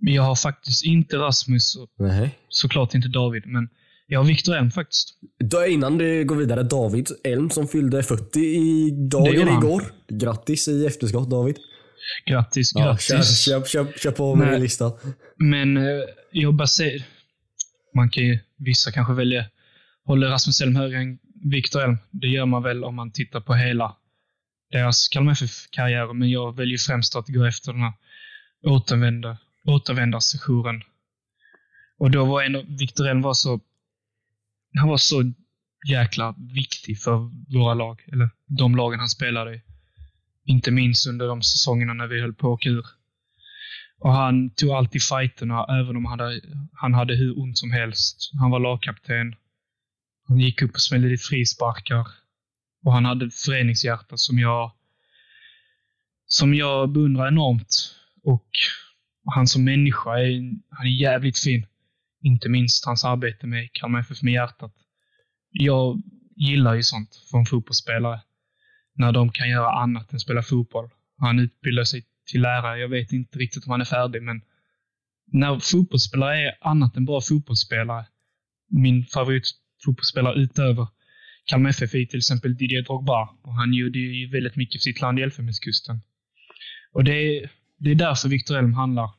[0.00, 2.38] Men Jag har faktiskt inte Rasmus och Nej.
[2.48, 3.68] såklart inte David, men
[4.10, 5.18] jag har Viktor Elm faktiskt.
[5.44, 9.82] Då innan du går vidare, David Elm som fyllde 40 idag Det eller igår.
[10.08, 11.56] Grattis i efterskott David.
[12.26, 13.06] Grattis, Ja, grattis.
[13.06, 14.54] kör, kör, kör, kör på med Nej.
[14.54, 14.92] din lista.
[15.36, 15.82] Men eh,
[16.32, 17.02] jag baserar...
[17.94, 19.44] Man kan ju, vissa kanske välja
[20.04, 21.18] håller Rasmus Elm högre än
[21.50, 21.96] Viktor Elm.
[22.10, 23.96] Det gör man väl om man tittar på hela
[24.72, 26.12] deras Kalmar FF-karriär.
[26.12, 27.92] Men jag väljer främst att gå efter den här
[28.66, 29.36] återvända,
[29.66, 30.82] återvändarsessionen.
[31.98, 33.60] Och då var ändå Viktor Elm var så...
[34.74, 35.32] Han var så
[35.88, 39.62] jäkla viktig för våra lag, eller de lagen han spelade i.
[40.44, 42.86] Inte minst under de säsongerna när vi höll på att åka ur.
[44.00, 46.40] Och han tog alltid fighterna, även om han hade,
[46.72, 48.30] han hade hur ont som helst.
[48.40, 49.34] Han var lagkapten.
[50.28, 52.08] Han gick upp och smällde dit frisparkar.
[52.84, 54.72] Och han hade ett föreningshjärta som jag,
[56.26, 57.94] som jag beundrar enormt.
[58.24, 58.48] Och
[59.34, 61.66] han som människa är, han är jävligt fin.
[62.22, 64.72] Inte minst hans arbete med Kalmar FF med hjärtat.
[65.50, 66.02] Jag
[66.36, 68.20] gillar ju sånt från fotbollsspelare.
[68.94, 70.90] När de kan göra annat än spela fotboll.
[71.18, 72.78] Han utbildar sig till lärare.
[72.78, 74.42] Jag vet inte riktigt om han är färdig, men
[75.32, 78.06] när fotbollsspelare är annat än bara fotbollsspelare.
[78.70, 80.86] Min favoritfotbollsspelare utöver
[81.44, 83.28] Kalmar FF är till exempel Didier Drogba.
[83.42, 86.00] Och han gjorde ju väldigt mycket för sitt land i Elfenbenskusten.
[86.92, 89.10] Och det är, det är därför Viktor Elm handlar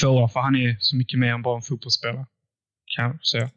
[0.00, 2.26] tvåa, för han är så mycket mer än bara en fotbollsspelare.
[2.96, 3.50] Kan jag säga.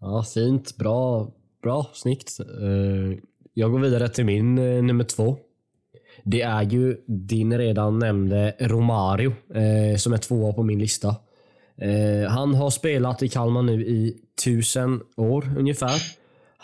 [0.00, 0.76] Ja, fint.
[0.76, 1.32] Bra.
[1.62, 1.90] Bra.
[1.92, 2.40] Snyggt.
[2.40, 3.18] Eh,
[3.54, 5.38] jag går vidare till min eh, nummer två.
[6.24, 11.16] Det är ju din redan nämnde Romario eh, som är tvåa på min lista.
[12.28, 16.02] Han har spelat i Kalmar nu i tusen år ungefär.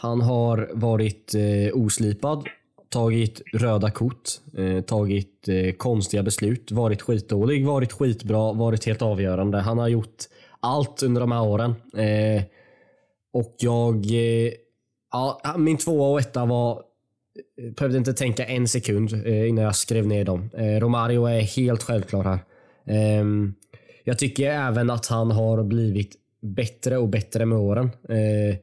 [0.01, 2.49] Han har varit eh, oslipad,
[2.91, 4.29] tagit röda kort,
[4.59, 9.59] eh, tagit eh, konstiga beslut, varit skitdålig, varit skitbra, varit helt avgörande.
[9.59, 10.17] Han har gjort
[10.61, 11.75] allt under de här åren.
[11.97, 12.43] Eh,
[13.33, 14.07] och jag...
[14.07, 14.53] Eh,
[15.13, 16.83] ja, min tvåa och etta var...
[17.63, 20.51] Eh, behövde inte tänka en sekund eh, innan jag skrev ner dem.
[20.81, 22.39] Romario är helt självklar här.
[22.87, 23.55] Ehm,
[24.05, 27.91] jag tycker även att han har blivit bättre och bättre med åren.
[28.09, 28.57] Eh,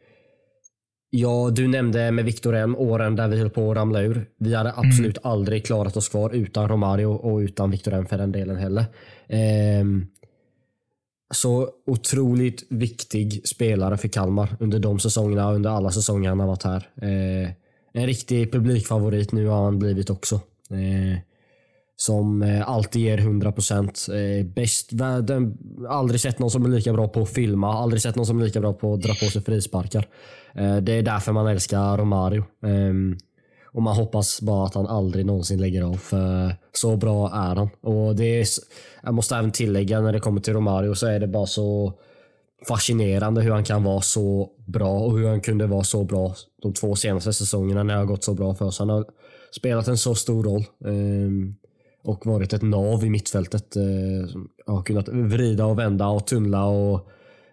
[1.10, 4.30] ja, du nämnde med Victor Elm åren där vi höll på att ramla ur.
[4.38, 8.32] Vi hade absolut aldrig klarat oss kvar utan Romario och utan Victor Elm för den
[8.32, 8.86] delen heller.
[9.28, 10.08] Ehm,
[11.34, 16.48] så otroligt viktig spelare för Kalmar under de säsongerna och under alla säsonger han har
[16.48, 16.90] varit här.
[17.02, 17.50] Eh,
[17.94, 20.36] en riktig publikfavorit nu har han blivit också.
[20.70, 21.20] Eh,
[21.98, 24.40] som eh, alltid ger 100%.
[24.40, 25.58] Eh, bäst världen.
[25.90, 27.74] Aldrig sett någon som är lika bra på att filma.
[27.74, 30.08] Aldrig sett någon som är lika bra på att dra på sig frisparkar.
[30.56, 32.44] Eh, det är därför man älskar Romario.
[32.64, 33.18] Ehm,
[33.66, 35.96] och man hoppas bara att han aldrig någonsin lägger av.
[35.96, 37.70] För så bra är han.
[37.82, 38.48] Och det är,
[39.04, 41.94] jag måste även tillägga när det kommer till Romario så är det bara så
[42.68, 46.74] fascinerande hur han kan vara så bra och hur han kunde vara så bra de
[46.74, 48.80] två senaste säsongerna när det har gått så bra för oss.
[48.80, 49.06] Han har
[49.52, 51.56] spelat en så stor roll ehm,
[52.04, 53.76] och varit ett nav i mittfältet.
[53.76, 57.08] eh, som har kunnat vrida och vända och tunnla och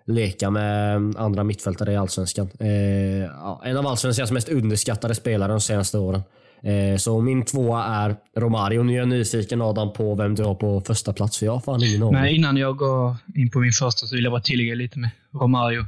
[0.07, 2.49] leka med andra mittfältare i Allsvenskan.
[2.61, 6.23] Eh, en av Allsvenskans mest underskattade spelare de senaste åren.
[6.63, 8.83] Eh, så min tvåa är Romario.
[8.83, 11.61] Nu är jag nyfiken Adam på vem du har på första plats för jag har
[11.61, 12.15] fan ingen aning.
[12.15, 15.11] Men innan jag går in på min första så vill jag bara tillägga lite med
[15.33, 15.85] Romario.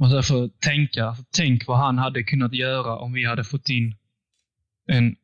[0.00, 3.94] Och därför tänka, alltså, tänk vad han hade kunnat göra om vi hade fått in
[4.92, 5.16] en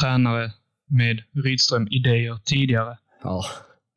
[0.00, 0.52] tränare
[0.92, 2.98] med Rydström-idéer tidigare.
[3.22, 3.44] Ja,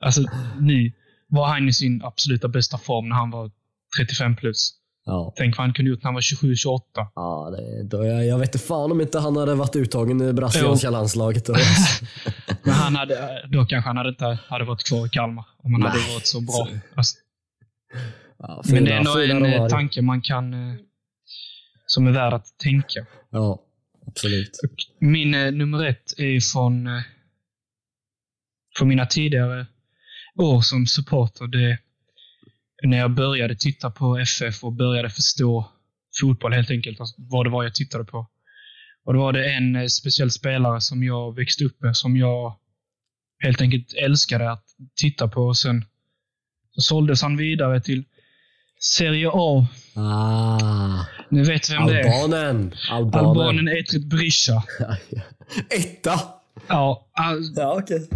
[0.02, 0.22] Alltså,
[0.60, 0.92] nu
[1.28, 3.52] var han i sin absoluta bästa form när han var
[4.00, 4.74] 35 plus.
[5.06, 5.34] ja.
[5.38, 6.82] Tänk vad han kunde gjort när han var 27-28.
[7.16, 10.34] Ja, det, då, jag, jag vet inte fan om inte han hade varit uttagen i
[10.34, 11.50] brasilianska landslaget.
[12.64, 15.82] Men han hade, då kanske han hade inte hade varit kvar i Kalmar om han
[15.82, 16.14] hade Nej.
[16.14, 16.68] varit så bra.
[16.96, 17.18] Alltså,
[18.38, 20.76] Ja, men det är fina- ändå fina en eh, tanke man kan, eh,
[21.86, 23.06] som är värd att tänka.
[23.30, 23.60] Ja,
[24.16, 24.60] absolut.
[25.00, 27.04] Min eh, nummer ett är från, eh,
[28.78, 29.66] från mina tidigare
[30.36, 31.48] år som supporter.
[31.48, 31.78] Det,
[32.84, 35.72] när jag började titta på FF och började förstå
[36.22, 38.28] fotboll helt enkelt, alltså vad det var jag tittade på.
[39.06, 42.56] Och då var det en eh, speciell spelare som jag växte upp med, som jag
[43.40, 45.42] helt enkelt älskade att titta på.
[45.42, 45.86] Och sen
[46.72, 48.04] så såldes han vidare till
[48.80, 51.06] Serie A Ah,
[51.36, 52.24] Ni vet vem det är?
[52.24, 52.74] Albanen!
[52.92, 53.30] Albanen.
[53.30, 54.64] Albanen Etrit Berisha.
[55.70, 56.20] Etta!
[56.68, 58.10] Ja, all, Ja, okej.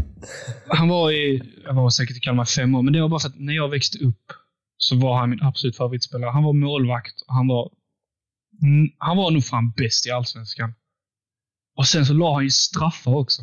[0.67, 3.28] han var i, jag var säkert i Kalmar fem år, men det var bara för
[3.30, 4.32] att när jag växte upp
[4.78, 6.32] så var han min absolut favoritspelare.
[6.32, 7.72] Han var målvakt och han var,
[8.97, 10.74] han var nog fan bäst i Allsvenskan.
[11.76, 13.41] Och sen så la han ju straffar också.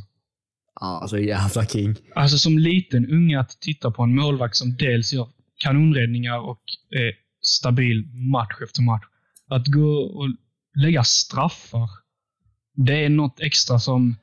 [0.80, 1.96] Ja, alltså jävla king.
[2.14, 6.60] Alltså som liten unge att titta på en målvakt som dels gör kanonräddningar och
[6.90, 7.12] är
[7.42, 9.04] stabil match efter match.
[9.48, 10.28] Att gå och
[10.74, 11.90] lägga straffar,
[12.74, 14.16] det är något extra som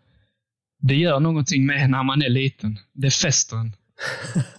[0.81, 2.79] det gör någonting med när man är liten.
[2.93, 3.75] Det fäster en.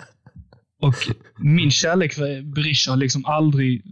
[0.81, 0.95] Och
[1.39, 3.83] min kärlek för Berisha har liksom aldrig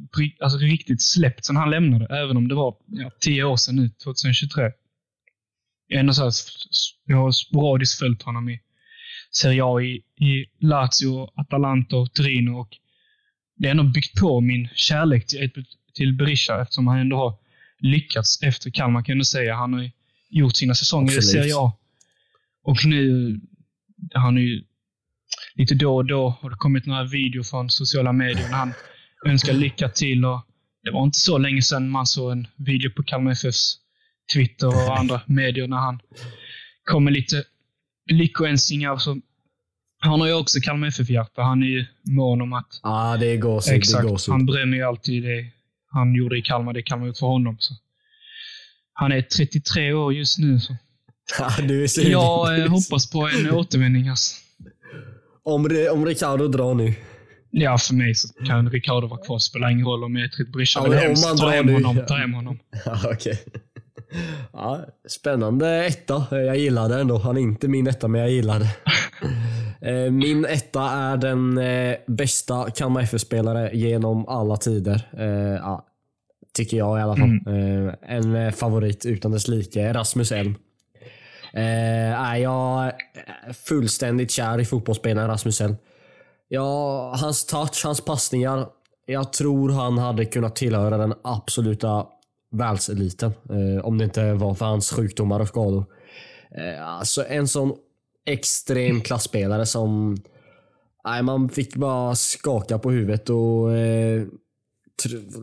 [0.40, 3.90] alltså, riktigt släppt sedan han lämnade, även om det var ja, tio år sedan nu,
[4.04, 4.70] 2023.
[5.92, 6.32] Ändå så här,
[7.04, 8.60] jag har sporadiskt följt honom i
[9.30, 9.94] Serie A i,
[10.26, 12.60] i Lazio, Atalanta och Torino.
[12.60, 12.68] Och
[13.56, 17.34] det har ändå byggt på min kärlek till, till Berisha eftersom han ändå har
[17.78, 19.54] lyckats efter Kalmar kan jag ändå säga.
[19.54, 19.90] Han har
[20.28, 21.42] gjort sina säsonger i Absolut.
[21.44, 21.72] Serie A.
[22.64, 23.40] Och nu,
[24.14, 24.64] han är ju
[25.54, 28.72] lite då och då har det kommit några videor från sociala medier när han
[29.26, 30.24] önskar lycka till.
[30.24, 30.40] Och
[30.84, 33.76] det var inte så länge sedan man såg en video på Kalmar FFs
[34.34, 36.00] Twitter och andra medier när han
[36.84, 37.44] kom med lite
[38.10, 38.98] lyckoönskningar.
[39.98, 41.42] Han har ju också Kalmar FF-hjärta.
[41.42, 43.72] Han är ju mån om att Ja, det är gåshud.
[43.72, 44.08] Det är Exakt.
[44.08, 44.32] gåshud.
[44.32, 45.46] Han bränner ju alltid det
[45.92, 46.72] han gjorde i Kalmar.
[46.72, 47.56] Det Kalmar gjort för honom.
[47.58, 47.74] Så.
[48.92, 50.60] Han är 33 år just nu.
[50.60, 50.76] Så.
[51.38, 52.10] Ja, du är sugen.
[52.10, 54.08] Jag eh, hoppas på en återvändning.
[54.08, 54.36] Alltså.
[55.44, 56.94] Om, Re- om Ricardo drar nu.
[57.50, 59.38] Ja, för mig så kan Ricardo vara kvar.
[59.38, 61.10] Spelar ingen roll om jag Berisha Ja, vill hem.
[61.10, 62.00] om så Ta drar hem honom.
[62.08, 62.58] Ta hem honom.
[62.84, 63.42] Ja, okej.
[64.52, 66.26] Ja, spännande etta.
[66.30, 67.18] Jag gillar det ändå.
[67.18, 68.70] Han är inte min etta, men jag gillar det.
[70.10, 75.08] Min etta är den eh, bästa Kalmar FF-spelare genom alla tider.
[75.18, 75.86] Eh, Ja,
[76.56, 77.30] tycker jag i alla fall.
[77.46, 80.54] Eh, En eh, favorit utan dess like, Rasmus Elm.
[81.54, 85.76] Eh, är jag är fullständigt kär i fotbollsspelaren Rasmus Elm.
[86.48, 88.66] Ja, hans touch, hans passningar.
[89.06, 92.06] Jag tror han hade kunnat tillhöra den absoluta
[92.52, 93.32] världseliten.
[93.50, 95.84] Eh, om det inte var för hans sjukdomar och skador.
[96.58, 97.72] Eh, alltså en sån
[98.26, 100.16] extrem klassspelare som...
[101.04, 104.22] Nej, man fick bara skaka på huvudet och eh,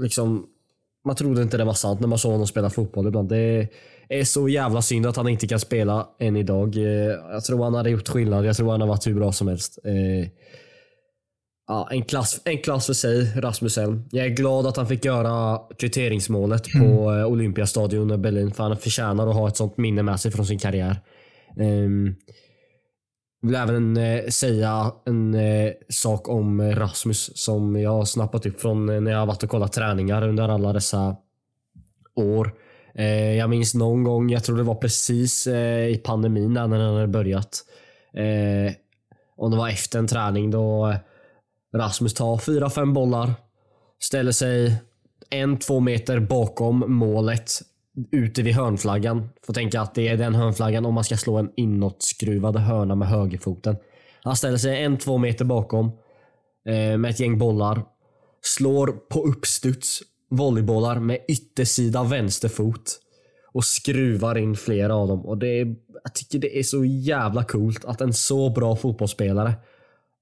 [0.02, 0.46] liksom...
[1.06, 3.30] Man trodde inte det var sant när man såg honom spela fotboll ibland.
[3.30, 3.68] Det
[4.10, 6.78] är så jävla synd att han inte kan spela än idag.
[6.78, 6.84] Eh,
[7.32, 8.46] jag tror han hade gjort skillnad.
[8.46, 9.80] Jag tror han har varit hur bra som helst.
[9.84, 10.32] Eh,
[11.70, 14.04] Ja, en klass, en klass för sig, Rasmus Elm.
[14.12, 18.78] Jag är glad att han fick göra kvitteringsmålet på eh, Olympiastadion i Berlin, för han
[18.78, 21.02] förtjänar att ha ett sånt minne med sig från sin karriär.
[21.58, 22.16] Um,
[23.42, 28.90] vill även eh, säga en eh, sak om Rasmus som jag har snappat upp från
[28.90, 31.16] eh, när jag har varit och kollat träningar under alla dessa
[32.16, 32.54] år.
[32.96, 36.94] Eh, jag minns någon gång, jag tror det var precis eh, i pandemin när den
[36.94, 37.66] hade börjat.
[38.14, 38.74] Eh,
[39.36, 40.96] om det var efter en träning då
[41.76, 43.34] Rasmus tar fyra, fem bollar.
[44.00, 44.76] Ställer sig
[45.30, 47.52] en, två meter bakom målet.
[48.12, 49.30] Ute vid hörnflaggan.
[49.44, 53.08] Får tänka att det är den hörnflaggan om man ska slå en inåtskruvad hörna med
[53.08, 53.76] högerfoten.
[54.24, 55.86] Han ställer sig en, två meter bakom.
[56.66, 57.84] Eh, med ett gäng bollar.
[58.42, 63.00] Slår på uppstuds volleybollar med yttersida vänsterfot.
[63.52, 65.26] Och skruvar in flera av dem.
[65.26, 69.54] Och det är, jag tycker det är så jävla coolt att en så bra fotbollsspelare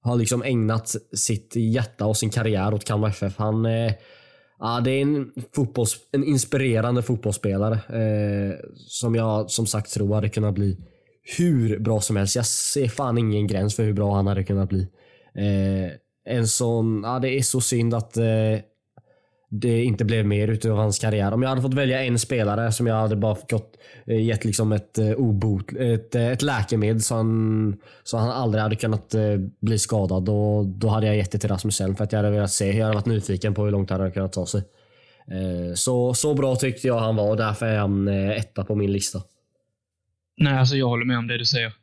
[0.02, 3.38] har liksom ägnat sitt hjärta och sin karriär åt Kalmar FF.
[3.38, 3.94] Han, eh,
[4.60, 10.30] ja, det är en, fotbolls, en inspirerande fotbollsspelare eh, som jag som sagt tror hade
[10.30, 10.78] kunnat bli
[11.38, 12.36] hur bra som helst.
[12.36, 14.88] Jag ser fan ingen gräns för hur bra han hade kunnat bli.
[15.36, 15.92] Eh,
[16.36, 18.60] en sån, ja, det är så synd att eh,
[19.50, 21.34] det inte blev mer utav hans karriär.
[21.34, 23.78] Om jag hade fått välja en spelare som jag hade bara fått,
[24.08, 28.62] eh, gett liksom ett eh, obot, ett, eh, ett läkemedel så han, så han aldrig
[28.62, 29.16] hade kunnat
[29.62, 30.24] bli skadad.
[30.24, 32.78] Då, då hade jag gett det till Rasmus Elm för att jag hade velat se.
[32.78, 34.64] Jag hade varit nyfiken på hur långt han hade kunnat ta sig.
[35.76, 39.22] Så, så bra tyckte jag han var och därför är han etta på min lista.
[40.38, 41.74] Nej, alltså jag håller med om det du säger.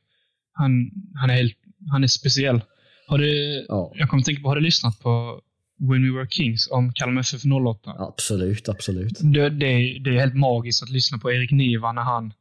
[0.52, 1.56] Han, han, är, helt,
[1.90, 2.60] han är speciell.
[3.06, 3.92] Har du, Ja.
[3.94, 5.40] Jag kommer tänka på, har du lyssnat på
[5.78, 7.90] When We Were Kings om Kalmar FF 08?
[7.98, 9.18] Absolut, absolut.
[9.20, 12.32] Det, det, är- det är helt magiskt att lyssna på Erik Niva när han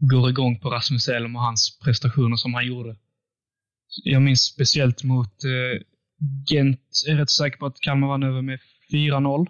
[0.00, 2.96] går igång på Rasmus Elm och hans prestationer som han gjorde.
[4.04, 5.82] Jag minns speciellt mot eh,
[6.50, 8.58] Gent, jag är rätt säker på att Kalmar vann över med
[8.92, 9.46] 4-0.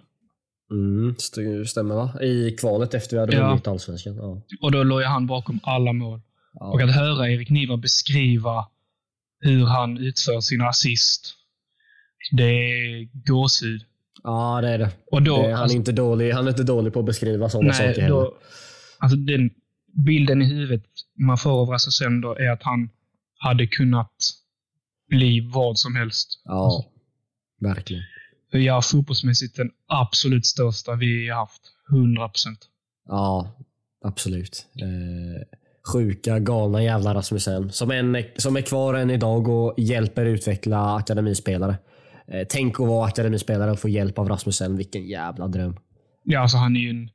[0.71, 2.21] Mm, st- stämmer va?
[2.21, 3.47] I kvalet efter vi hade Ja.
[3.49, 4.15] vunnit Allsvenskan.
[4.15, 4.41] Ja.
[4.61, 6.21] Och då låg han bakom alla mål.
[6.53, 6.65] Ja.
[6.65, 8.67] Och att höra Erik Niva beskriva
[9.39, 11.35] hur han utför sina assist.
[12.31, 13.81] Det är gåshud.
[14.23, 14.89] Ja, det är det.
[15.11, 17.49] Och då, det han, alltså- är inte dålig, han är inte dålig på att beskriva
[17.49, 18.09] sådana saker Nej, heller.
[18.09, 18.37] då,
[18.97, 19.49] alltså den
[20.05, 20.85] bilden i huvudet
[21.17, 22.89] man får av Rasmus Sender är att han
[23.37, 24.11] hade kunnat
[25.07, 26.41] bli vad som helst.
[26.45, 26.85] Ja,
[27.59, 28.03] verkligen.
[28.51, 31.61] För jag fotbollsmässigt den absolut största vi har haft.
[31.91, 32.59] 100 procent.
[33.07, 33.55] Ja,
[34.05, 34.65] absolut.
[34.81, 35.57] Eh,
[35.93, 37.71] sjuka, galna jävla Rasmussen.
[37.71, 41.77] Som, en, som är kvar än idag och hjälper utveckla akademispelare.
[42.31, 44.77] Eh, tänk att vara akademispelare och få hjälp av Rasmussen.
[44.77, 45.77] Vilken jävla dröm.
[46.23, 47.09] Ja, alltså han är ju en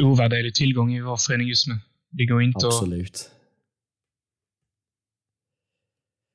[0.00, 1.74] ovärderlig tillgång i vår förening just nu.
[2.10, 2.64] Det går inte att...
[2.64, 3.30] Absolut.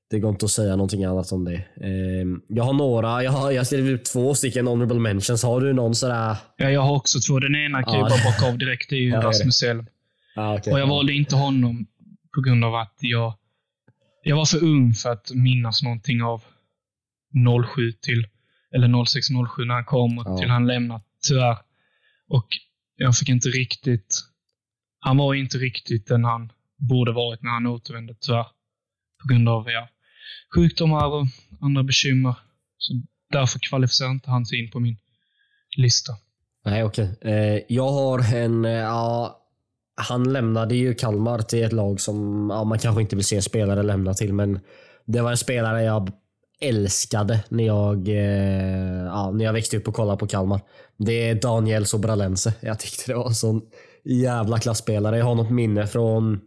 [0.09, 1.55] Det går inte att säga någonting annat om det.
[1.55, 5.43] Eh, jag har några, jag har, jag ut två stycken honorable mentions.
[5.43, 6.35] Har du någon sådär?
[6.57, 7.39] Ja, jag har också två.
[7.39, 7.99] Den ena kan Ja.
[7.99, 8.89] jag bara bocka av direkt.
[8.89, 9.21] Det är ju Ja.
[9.21, 9.85] Rasmus Elm.
[10.35, 10.73] Ah, okay.
[10.73, 11.85] Och jag valde inte honom
[12.35, 13.33] på grund av att jag,
[14.23, 16.43] jag var för ung för att minnas någonting av
[17.75, 18.27] 07 till,
[18.75, 20.37] eller 06-07 när han kom och Ja.
[20.37, 21.57] till han lämnat, tyvärr.
[22.27, 22.47] Och
[22.95, 24.15] jag fick inte riktigt,
[24.99, 28.47] han var inte riktigt den han borde varit när han återvände, tyvärr.
[29.21, 29.87] På grund av ja,
[30.55, 31.25] sjukdomar och
[31.61, 32.35] andra bekymmer.
[32.77, 32.93] Så
[33.31, 34.97] därför kvalificerar inte han sig in på min
[35.77, 36.13] lista.
[36.65, 37.17] Nej, okej.
[37.21, 38.65] Eh, jag har en...
[38.65, 39.43] Eh, ja,
[40.01, 43.83] han lämnade ju Kalmar till ett lag som ja, man kanske inte vill se spelare
[43.83, 44.59] lämna till, men
[45.05, 46.11] det var en spelare jag
[46.61, 50.61] älskade när jag, eh, ja, när jag växte upp och kollade på Kalmar.
[50.97, 52.53] Det är Daniel Sobralense.
[52.59, 53.61] Jag tyckte det var en sån
[54.03, 55.17] jävla klassspelare.
[55.17, 56.39] Jag har något minne från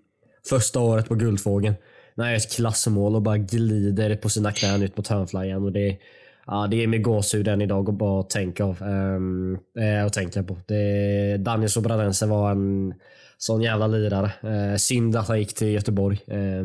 [0.48, 1.74] första året på Guldfågeln.
[2.14, 5.64] När jag gör ett klassmål och bara glider på sina knän ut mot hörnflaggan.
[5.64, 5.98] Och det,
[6.46, 10.42] ja, det är med gåshud än idag att bara tänka, av, ehm, eh, och tänka
[10.42, 10.58] på.
[10.66, 12.94] Det, Daniel Sobralense var en
[13.38, 14.32] sån jävla lirare.
[14.42, 16.18] Eh, synd att han gick till Göteborg.
[16.26, 16.64] Eh,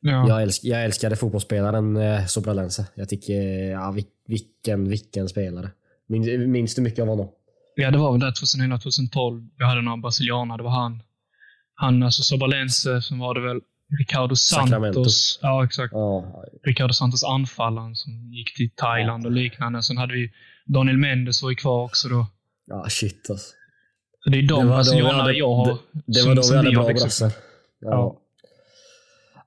[0.00, 0.28] Ja.
[0.28, 2.86] jag, älsk, jag älskade fotbollsspelaren eh, Sobralense.
[2.94, 5.70] Jag tycker, ja, vil- vilken, vilken spelare.
[6.08, 7.28] Minns, minns du mycket av honom?
[7.74, 9.48] Ja, det var väl där 2011-2012.
[9.58, 10.56] Vi hade några brasilianer.
[10.56, 11.02] Det var han.
[11.74, 13.60] Han, alltså Sobalense, som var det väl
[13.98, 14.94] Ricardo Sacramento.
[14.94, 15.38] Santos.
[15.42, 15.92] Ja, exakt.
[15.92, 19.82] Ja, Ricardo Santos anfallaren som gick till Thailand och liknande.
[19.82, 20.30] Sen hade vi
[20.66, 22.26] Daniel Mendes var ju kvar också då.
[22.66, 23.46] ja shit alltså.
[24.24, 25.78] Så det är de hade- jag har.
[26.06, 27.32] Det, var då vi hade bra brassar.
[27.80, 28.20] Ja.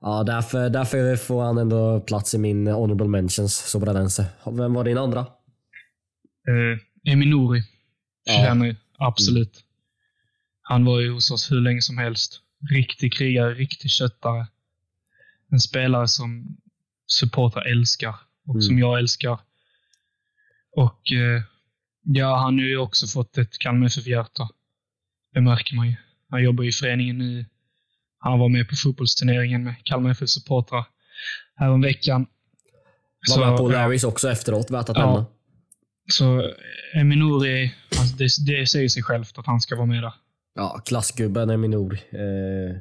[0.02, 0.24] Ja.
[0.24, 4.26] Därför, därför får han ändå plats i min honorable mentions, Sobralense.
[4.46, 5.20] Vem var din andra?
[6.48, 7.62] Eh, Eminori.
[8.24, 8.56] Ja.
[8.98, 9.64] Absolut.
[10.62, 12.40] Han var ju hos oss hur länge som helst.
[12.70, 14.46] Riktig krigare, riktig köttare.
[15.50, 16.56] En spelare som
[17.06, 18.14] supportrar älskar
[18.46, 18.62] och Mm.
[18.62, 19.38] som jag älskar.
[20.76, 21.42] Och eh,
[22.02, 24.48] ja, han har ju också fått ett Kalmar FF-hjärta.
[25.34, 25.94] Det märker man ju.
[26.30, 27.44] Han jobbar i föreningen nu.
[28.24, 30.84] Han var med på fotbollsturneringen med Kalmar FF-supportrar
[31.56, 32.26] häromveckan.
[33.36, 33.68] Var med på.
[33.68, 35.06] Larrys också efteråt, värt att Ja.
[35.06, 35.26] nämna.
[36.12, 36.50] Så
[36.94, 40.12] Eminori, alltså det, det säger sig självt att han ska vara med där.
[40.54, 41.92] Ja, klassgubben är min ord.
[41.92, 42.76] Eh,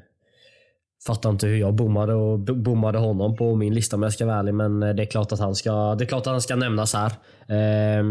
[1.07, 4.39] fattar inte hur jag bommade och bommade honom på min lista om jag ska vara
[4.39, 6.55] ärlig, men eh, det är klart att han ska, det är klart att han ska
[6.55, 7.11] nämnas här.
[7.47, 8.03] Eh,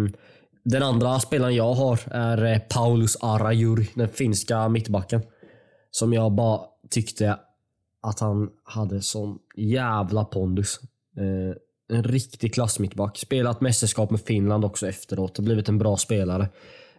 [0.65, 5.23] den andra spelaren jag har är eh, Paulus Arajuri, den finska mittbacken.
[5.91, 6.61] Som jag bara
[6.91, 7.37] tyckte
[8.03, 10.81] att han hade sån jävla pondus.
[11.17, 13.19] Eh, en riktig klassmittback.
[13.19, 16.49] Spelat mästerskap med Finland också efteråt och blivit en bra spelare.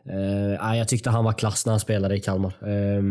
[0.09, 2.53] Eh, jag tyckte han var klass när han spelade i Kalmar.
[2.61, 3.03] Eh,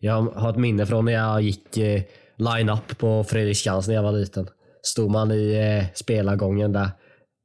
[0.00, 2.02] jag har ett minne från när jag gick eh,
[2.36, 4.48] line-up på Fredriksskans när jag var liten.
[4.82, 6.90] Stod man i eh, spelargången där.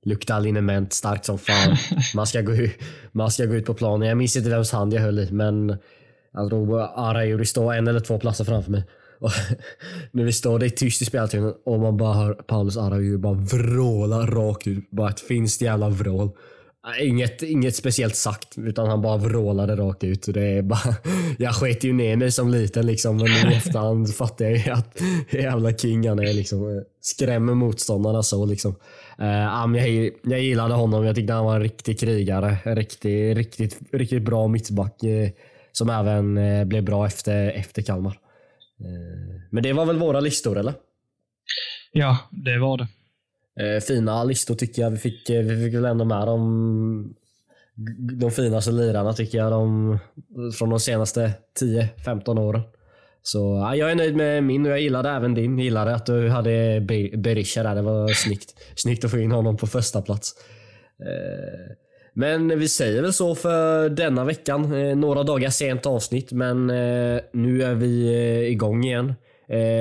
[0.05, 1.75] Luktade liniment starkt som fan.
[2.15, 2.77] Man ska, gå, ut-
[3.11, 4.07] man ska gå ut på planen.
[4.07, 5.77] Jag minns inte vems hand jag höll i, men
[6.33, 8.83] Alltså, jag tror ah, står en eller två platser framför mig.
[9.19, 9.31] Och
[10.11, 13.33] när vi står, det är tyst i speltiden och man bara hör Paulus Arajuri bara
[13.33, 14.91] vråla rakt ut.
[14.91, 16.29] Bara ett finskt jävla vrål.
[16.83, 20.27] Ah, inget, inget speciellt sagt, utan han bara vrålade rakt ut.
[20.27, 20.95] Och det är bara,
[21.37, 25.01] jag sket ju ner mig som liten liksom, men i efterhand fattar jag ju att
[25.29, 26.33] jävla king han är.
[26.33, 26.77] Liksom.
[26.77, 28.75] Eh, skrämmer motståndarna så liksom.
[29.19, 31.05] Uh, jag, jag gillade honom.
[31.05, 32.57] Jag tyckte han var en riktig krigare.
[32.63, 35.03] En riktig, riktigt, riktigt bra mittback.
[35.03, 35.29] Uh,
[35.71, 38.19] som även eh, blev bra efter, efter Kalmar.
[38.79, 40.73] Eh, men det var väl våra listor eller?
[41.91, 42.87] Ja, det var det.
[43.75, 44.89] Eh, fina listor tycker jag.
[44.91, 47.15] Vi fick, vi fick väl ändå med de,
[48.19, 49.51] de finaste lirarna tycker jag.
[49.51, 49.97] De,
[50.57, 52.61] från de senaste 10-15 åren.
[53.23, 55.57] Så ja, jag är nöjd med min och jag gillade även din.
[55.57, 57.75] Jag gillade att du hade Be- Berisha där.
[57.75, 58.53] Det var snyggt.
[58.75, 60.33] Snyggt att få in honom på första plats.
[62.13, 64.73] Men vi säger väl så för denna veckan.
[64.73, 69.13] Eh, några dagar sent avsnitt men eh, nu är vi eh, igång igen.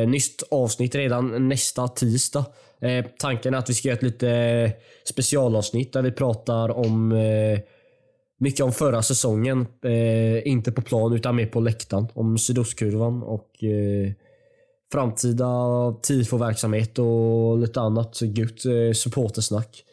[0.07, 2.45] Nytt avsnitt redan nästa tisdag.
[3.19, 4.73] Tanken är att vi ska göra ett lite
[5.05, 7.15] specialavsnitt där vi pratar om
[8.41, 9.67] mycket om förra säsongen.
[10.45, 12.07] Inte på plan utan mer på läktaren.
[12.15, 13.51] Om sydostkurvan och
[14.93, 15.47] framtida
[16.03, 19.85] tifoverksamhet och lite annat gött supportersnack.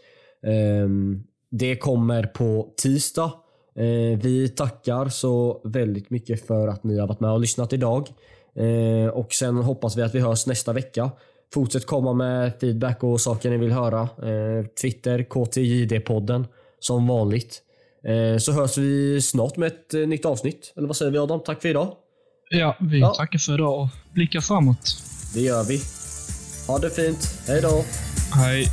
[0.48, 3.32] Ehm, det kommer på tisdag.
[3.76, 8.08] Eh, vi tackar så väldigt mycket för att ni har varit med och lyssnat idag.
[8.56, 11.12] Eh, och Sen hoppas vi att vi hörs nästa vecka.
[11.54, 14.02] Fortsätt komma med feedback och saker ni vill höra.
[14.02, 16.46] Eh, Twitter, KTJD-podden
[16.80, 17.64] som vanligt.
[18.40, 20.74] Så hörs vi snart med ett nytt avsnitt.
[20.76, 21.40] Eller vad säger vi Adam?
[21.46, 21.94] Tack för idag.
[22.50, 23.14] Ja, vi Ja.
[23.14, 24.98] tackar för idag och blickar framåt.
[25.34, 25.82] Det gör vi.
[26.68, 27.40] Ha det fint.
[27.48, 27.84] Hej då.
[28.34, 28.66] Hej.